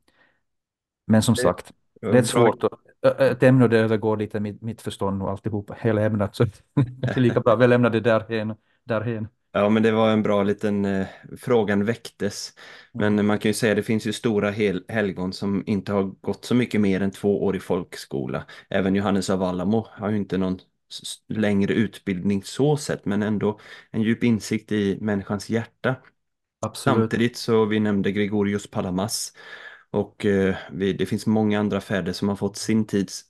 [1.07, 4.17] Men som Det sagt, var det är svårt och, ö- ett ämne och det övergår
[4.17, 6.35] lite mitt, mitt förstånd och alltihopa, hela ämnet.
[6.35, 6.45] Så
[6.75, 8.55] det är lika bra vi lämnar det därhen.
[8.85, 9.29] därhen.
[9.53, 11.07] Ja, men det var en bra liten eh,
[11.39, 12.53] frågan väcktes.
[12.93, 16.03] Men man kan ju säga att det finns ju stora hel helgon som inte har
[16.03, 18.45] gått så mycket mer än två år i folkskola.
[18.69, 20.59] Även Johannes av Alamo har ju inte någon
[21.29, 25.97] längre utbildning så sett, men ändå en djup insikt i människans hjärta.
[26.61, 26.99] Absolut.
[26.99, 29.33] Samtidigt så vi nämnde Gregorius Palamas
[29.95, 33.25] och eh, vi, det finns många andra fäder som har fått sin tids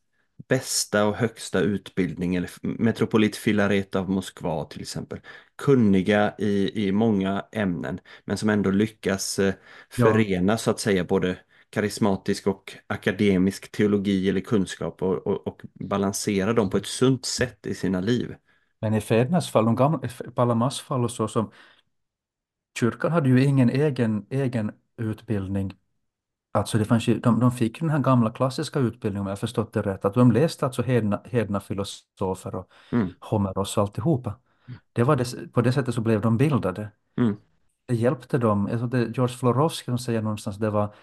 [0.48, 5.20] bästa och högsta utbildning, eller metropolit Filaret av Moskva till exempel.
[5.56, 9.54] Kunniga i, i många ämnen, men som ändå lyckas eh,
[9.96, 11.36] Ja, förena så att säga både
[11.70, 17.66] karismatisk och akademisk teologi eller kunskap och, och, och balansera dem på ett sunt sätt
[17.66, 18.34] i sina liv.
[18.80, 20.00] men i fädernas fall, de gamla,
[20.34, 21.50] Palamas fall och så, som
[22.78, 25.72] kyrkan hade ju ingen egen, egen utbildning
[26.54, 29.72] Alltså det fanns ju, de, de fick den här gamla klassiska utbildningen om jag förstått
[29.72, 30.04] det rätt.
[30.04, 34.34] Att de läste alltså hedna, hedna filosofer och Mm, Homeros och alltihopa.
[34.92, 36.90] Det var det, på det sättet så blev de bildade.
[37.18, 37.36] mm,
[37.86, 38.68] Det hjälpte dem.
[38.70, 40.94] Jag tror det George Florovsky som säger någonstans det var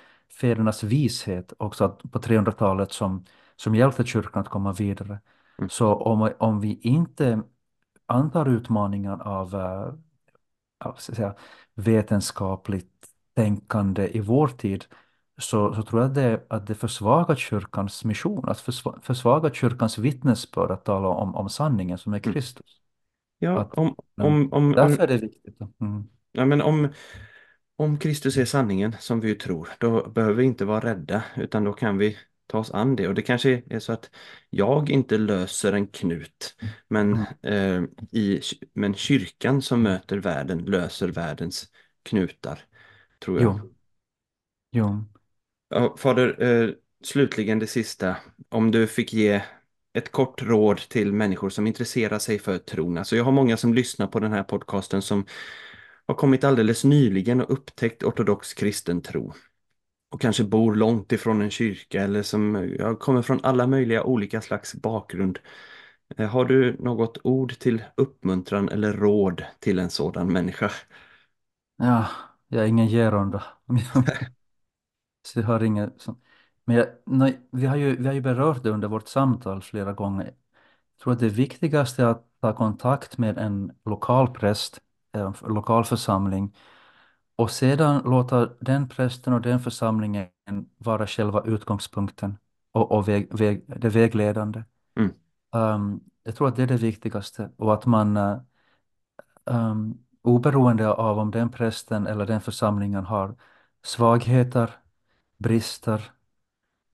[0.42, 3.26] fädernas vishet också att på 300-talet som,
[3.56, 5.20] som hjälpte kyrkan att komma vidare.
[5.60, 7.42] mm, Så om, om vi inte
[8.08, 9.56] antar utmaningen av,
[10.78, 11.36] att säga,
[11.76, 14.86] vetenskapligt tänkande i vår tid
[15.42, 20.72] så, så tror jag det, att det försvagar kyrkans mission, att försva, försvagar kyrkans vittnesbörd
[20.72, 22.34] att tala om, om sanningen som är mm.
[22.34, 22.82] Kristus.
[23.40, 25.58] Ja, Att, om, mm, om, om, om, därför är det viktigt.
[25.82, 26.04] Mm.
[26.32, 26.90] ja, men om,
[27.76, 31.64] om Kristus är sanningen som vi ju tror, då behöver vi inte vara rädda, utan
[31.64, 32.18] då kan vi
[32.48, 33.08] ta oss an det.
[33.08, 34.10] Och det kanske är så att
[34.50, 36.56] jag inte löser en knut,
[36.88, 37.84] men, Mm.
[37.84, 38.42] eh, i,
[38.74, 41.72] men kyrkan som möter världen löser världens
[42.04, 42.60] knutar,
[43.20, 43.60] tror jag.
[43.60, 43.74] Jo,
[44.72, 45.11] jo.
[45.98, 46.70] Fader, eh,
[47.04, 48.16] slutligen det sista.
[48.50, 49.42] Om du fick ge
[49.94, 52.98] ett kort råd till människor som intresserar sig för tron.
[52.98, 55.26] Alltså jag har många som lyssnar på den här podcasten som
[56.08, 59.34] har kommit alldeles nyligen och upptäckt ortodox kristen tro.
[60.12, 64.42] Och kanske bor långt ifrån en kyrka eller som ja, kommer från alla möjliga olika
[64.42, 65.40] slags bakgrund.
[66.18, 70.72] Eh, Har du något ord till uppmuntran eller råd till en sådan människa?
[71.78, 72.08] Ja,
[72.48, 73.40] jag är ingen gerond.
[75.24, 76.22] Så jag har inget som...
[76.66, 79.94] Men jag, nej, vi har ju, vi har ju berört det under vårt samtal flera
[79.94, 80.26] gånger.
[80.26, 84.80] Jag tror att det viktigaste är att ta kontakt med en lokal präst,
[85.12, 86.56] en lokal församling
[87.36, 90.30] och sedan låta den prästen och den församlingen
[90.78, 92.38] vara själva utgångspunkten
[92.72, 94.64] och, och väg, väg, det vägledande.
[94.98, 95.12] Mm,
[95.56, 98.18] Um, jag tror att det är det viktigaste och att man
[99.46, 103.36] um, oberoende av om den prästen eller den församlingen har
[103.84, 104.72] svagheter,
[105.42, 106.12] brister,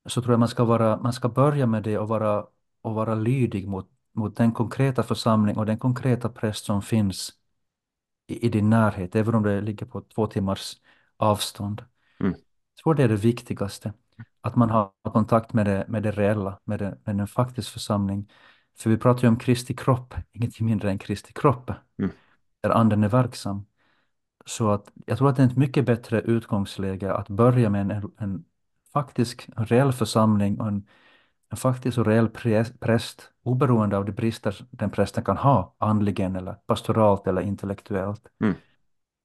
[0.05, 2.47] så tror jag man ska vara, man ska börja med det och vara,
[2.81, 7.33] och vara lydig mot, mot den konkreta församling och den konkreta präst som finns
[8.27, 10.77] i, i din närhet, även om det ligger på två timmars
[11.17, 11.81] avstånd.
[12.19, 12.35] mm,
[12.75, 13.93] Jag tror det är det viktigaste,
[14.41, 18.31] att man har kontakt med det, med det reella, med, det, med en faktisk församling.
[18.77, 22.11] För vi pratar ju om Kristi kropp, ingenting mindre än Kristi kropp, mm,
[22.63, 23.66] där anden är verksam.
[24.47, 28.11] Så att jag tror att det är ett mycket bättre utgångsläge att börja med en,
[28.17, 28.45] en
[28.93, 30.87] faktisk, en reell församling och en,
[31.49, 36.35] en faktisk och reell prä- präst, oberoende av de brister den prästen kan ha, andligen
[36.35, 38.27] eller pastoralt eller intellektuellt.
[38.41, 38.55] mm,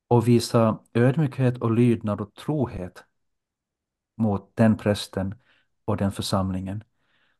[0.09, 3.05] Och visa ödmjukhet och lydnad och trohet
[4.17, 5.35] mot den prästen
[5.85, 6.85] och den församlingen.